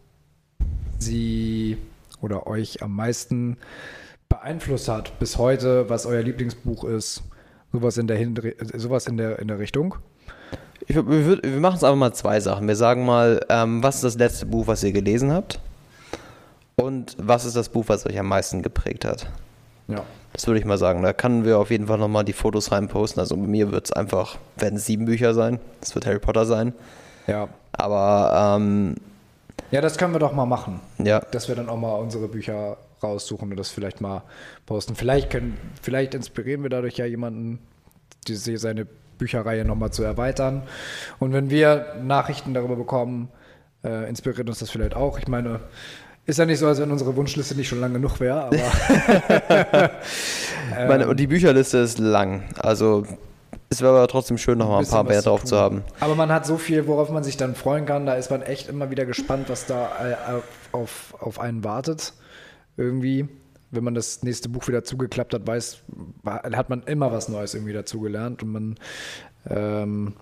[1.00, 1.78] sie
[2.22, 3.58] oder euch am meisten
[4.30, 7.24] beeinflusst hat bis heute, was euer Lieblingsbuch ist.
[7.72, 9.96] Sowas in der, Hindri sowas in der, in der Richtung.
[10.88, 12.68] Ich, wir wir machen es einfach mal zwei Sachen.
[12.68, 15.60] Wir sagen mal, ähm, was ist das letzte Buch, was ihr gelesen habt?
[16.76, 19.28] Und was ist das Buch, was euch am meisten geprägt hat?
[19.88, 20.04] Ja.
[20.34, 21.02] Das würde ich mal sagen.
[21.02, 23.20] Da können wir auf jeden Fall nochmal die Fotos reinposten.
[23.20, 25.60] Also bei mir wird es einfach, werden es sieben Bücher sein.
[25.82, 26.74] Es wird Harry Potter sein.
[27.26, 27.50] Ja.
[27.72, 28.96] Aber ähm,
[29.72, 30.80] Ja, das können wir doch mal machen.
[30.98, 34.24] ja, Dass wir dann auch mal unsere Bücher raussuchen und das vielleicht mal
[34.66, 34.96] posten.
[34.96, 37.60] Vielleicht können, vielleicht inspirieren wir dadurch ja jemanden,
[38.28, 38.88] diese, seine
[39.18, 40.64] Bücherreihe nochmal zu erweitern.
[41.20, 43.30] Und wenn wir Nachrichten darüber bekommen,
[43.84, 45.20] äh, inspiriert uns das vielleicht auch.
[45.20, 45.60] Ich meine,
[46.26, 48.58] ist ja nicht so, als wenn unsere Wunschliste nicht schon lang genug wäre, aber
[50.88, 52.44] meine, und die Bücherliste ist lang.
[52.60, 53.06] Also
[53.70, 55.48] es wäre aber trotzdem schön, nochmal ein bisschen paar mehr zu drauf tun.
[55.50, 55.84] zu haben.
[56.00, 58.06] Aber man hat so viel, worauf man sich dann freuen kann.
[58.06, 60.16] Da ist man echt immer wieder gespannt, was da äh,
[60.72, 62.14] auf, auf einen wartet.
[62.78, 63.28] Irgendwie,
[63.72, 65.84] wenn man das nächste Buch wieder zugeklappt hat, weiß,
[66.26, 68.76] hat man immer was Neues irgendwie dazugelernt und man,
[69.50, 70.14] ähm,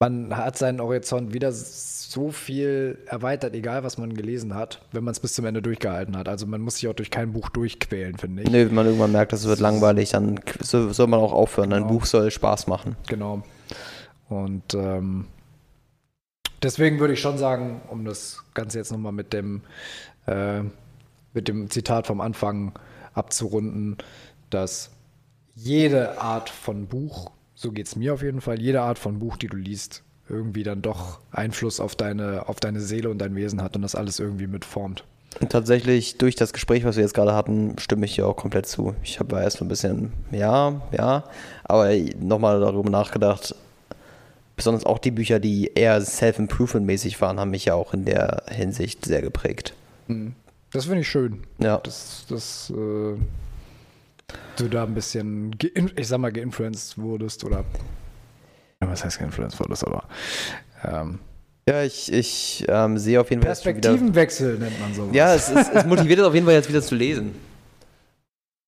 [0.00, 5.12] man hat seinen Horizont wieder so viel erweitert, egal was man gelesen hat, wenn man
[5.12, 6.26] es bis zum Ende durchgehalten hat.
[6.26, 8.50] Also man muss sich auch durch kein Buch durchquälen, finde ich.
[8.50, 11.72] Nee, wenn man irgendwann merkt, das wird langweilig, dann so- soll man auch aufhören.
[11.74, 11.92] Ein Genau.
[11.92, 12.96] Buch soll Spaß machen.
[13.08, 13.42] Genau.
[14.30, 15.26] Und ähm,
[16.62, 19.60] deswegen würde ich schon sagen, um das Ganze jetzt nochmal mit dem,
[20.26, 20.62] äh,
[21.34, 22.72] mit dem Zitat vom Anfang
[23.12, 23.98] abzurunden,
[24.48, 24.90] dass
[25.54, 29.36] jede Art von Buch, so geht es mir auf jeden Fall, jede Art von Buch,
[29.36, 33.62] die du liest, irgendwie dann doch Einfluss auf deine, auf deine Seele und dein Wesen
[33.62, 35.04] hat und das alles irgendwie mitformt.
[35.40, 38.66] Und tatsächlich, durch das Gespräch, was wir jetzt gerade hatten, stimme ich dir auch komplett
[38.66, 38.94] zu.
[39.02, 41.24] Ich habe erst so ein bisschen, ja, ja,
[41.64, 43.54] aber nochmal darüber nachgedacht.
[44.56, 49.04] Besonders auch die Bücher, die eher self-improvement-mäßig waren, haben mich ja auch in der Hinsicht
[49.04, 49.74] sehr geprägt.
[50.72, 51.42] Das finde ich schön.
[51.58, 51.76] Ja.
[51.78, 53.16] Das, das, äh,
[54.56, 55.56] du da ein bisschen,
[55.96, 57.64] ich sag mal, geinfluenced wurdest oder.
[58.82, 60.04] Ja, was heißt geinfluenced wurdest, aber.
[60.84, 61.18] Ähm,
[61.68, 63.62] Ja, ich, ich ähm, sehe auf jeden Fall wieder.
[63.62, 65.14] Perspektivenwechsel nennt man sowas.
[65.14, 67.34] Ja, es, es, es motiviert es auf jeden Fall jetzt wieder zu lesen.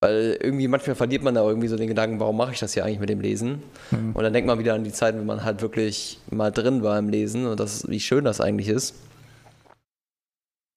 [0.01, 2.85] Weil irgendwie manchmal verliert man da irgendwie so den Gedanken, warum mache ich das hier
[2.85, 3.63] eigentlich mit dem Lesen?
[3.93, 4.13] Mhm.
[4.15, 6.99] Und dann denkt man wieder an die Zeiten, wenn man halt wirklich mal drin war
[6.99, 8.95] im Lesen und das, wie schön das eigentlich ist.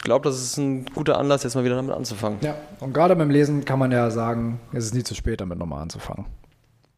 [0.06, 2.38] Ich glaube, das ist ein guter Anlass, jetzt mal wieder damit anzufangen.
[2.42, 5.58] Ja, und gerade beim Lesen kann man ja sagen, es ist nie zu spät, damit
[5.58, 6.28] nochmal anzufangen.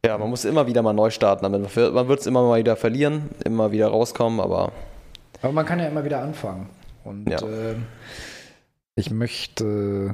[0.06, 1.44] Ja, man muss immer wieder mal neu starten.
[1.44, 1.74] Damit.
[1.74, 4.74] Man wird es immer mal wieder verlieren, immer wieder rauskommen, aber
[5.42, 6.68] Aber man kann ja immer wieder anfangen.
[7.06, 7.38] Und Ja.
[7.48, 7.76] äh,
[8.96, 10.14] ich möchte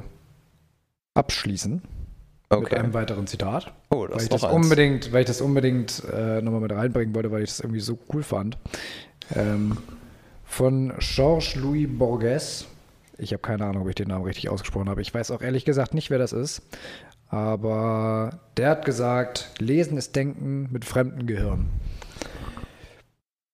[1.16, 1.82] abschließen
[2.52, 2.76] mit okay.
[2.76, 3.74] einem weiteren Zitat.
[3.89, 4.54] Oh, weil das ich ist das eins.
[4.54, 7.98] unbedingt, weil ich das unbedingt äh, nochmal mit reinbringen wollte, weil ich das irgendwie so
[8.14, 8.60] cool fand.
[9.36, 9.80] Ähm,
[10.46, 12.68] von Georges Louis Borges.
[13.18, 15.01] Ich habe keine Ahnung, ob ich den Namen richtig ausgesprochen habe.
[15.01, 16.61] Ich weiß auch ehrlich gesagt nicht, wer das ist.
[17.30, 21.70] Aber der hat gesagt, Lesen ist Denken mit fremdem Gehirn.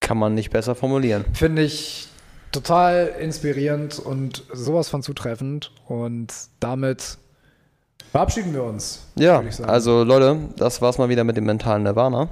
[0.00, 1.24] Kann man nicht besser formulieren.
[1.34, 2.08] Finde ich
[2.52, 5.72] total inspirierend und sowas von zutreffend.
[5.86, 7.18] Und damit
[8.10, 9.06] verabschieden wir uns.
[9.14, 12.28] Ja, also Leute, das war's mal wieder mit dem mentalen Nirvana.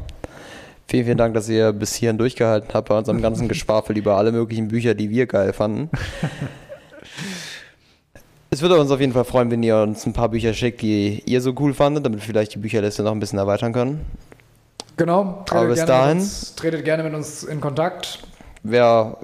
[0.87, 4.33] Vielen, vielen Dank, dass ihr bis hierhin durchgehalten habt bei unserem ganzen Geschwafel über alle
[4.33, 5.91] möglichen Bücher, die wir geil fanden.
[8.51, 11.23] Es würde uns auf jeden Fall freuen, wenn ihr uns ein paar Bücher schickt, die
[11.27, 14.05] ihr so cool fandet, damit wir vielleicht die Bücherliste noch ein bisschen erweitern können.
[14.97, 18.21] Genau, Aber bis gerne dahin- Mit uns, tretet gerne mit uns in Kontakt.
[18.65, 19.17] Wer,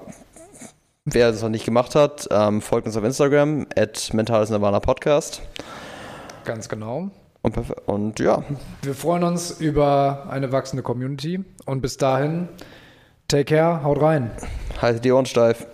[1.04, 5.42] wer das noch nicht gemacht hat, ähm, folgt uns auf Instagram, at mentales Nirvana Podcast.
[6.44, 7.08] Ganz genau.
[7.42, 7.56] Und,
[7.86, 8.42] und ja,
[8.82, 11.44] Wir freuen uns über eine wachsende Community.
[11.66, 12.48] Und bis dahin,
[13.28, 14.30] take care, haut rein.
[14.80, 15.66] haltet die Ohren steif.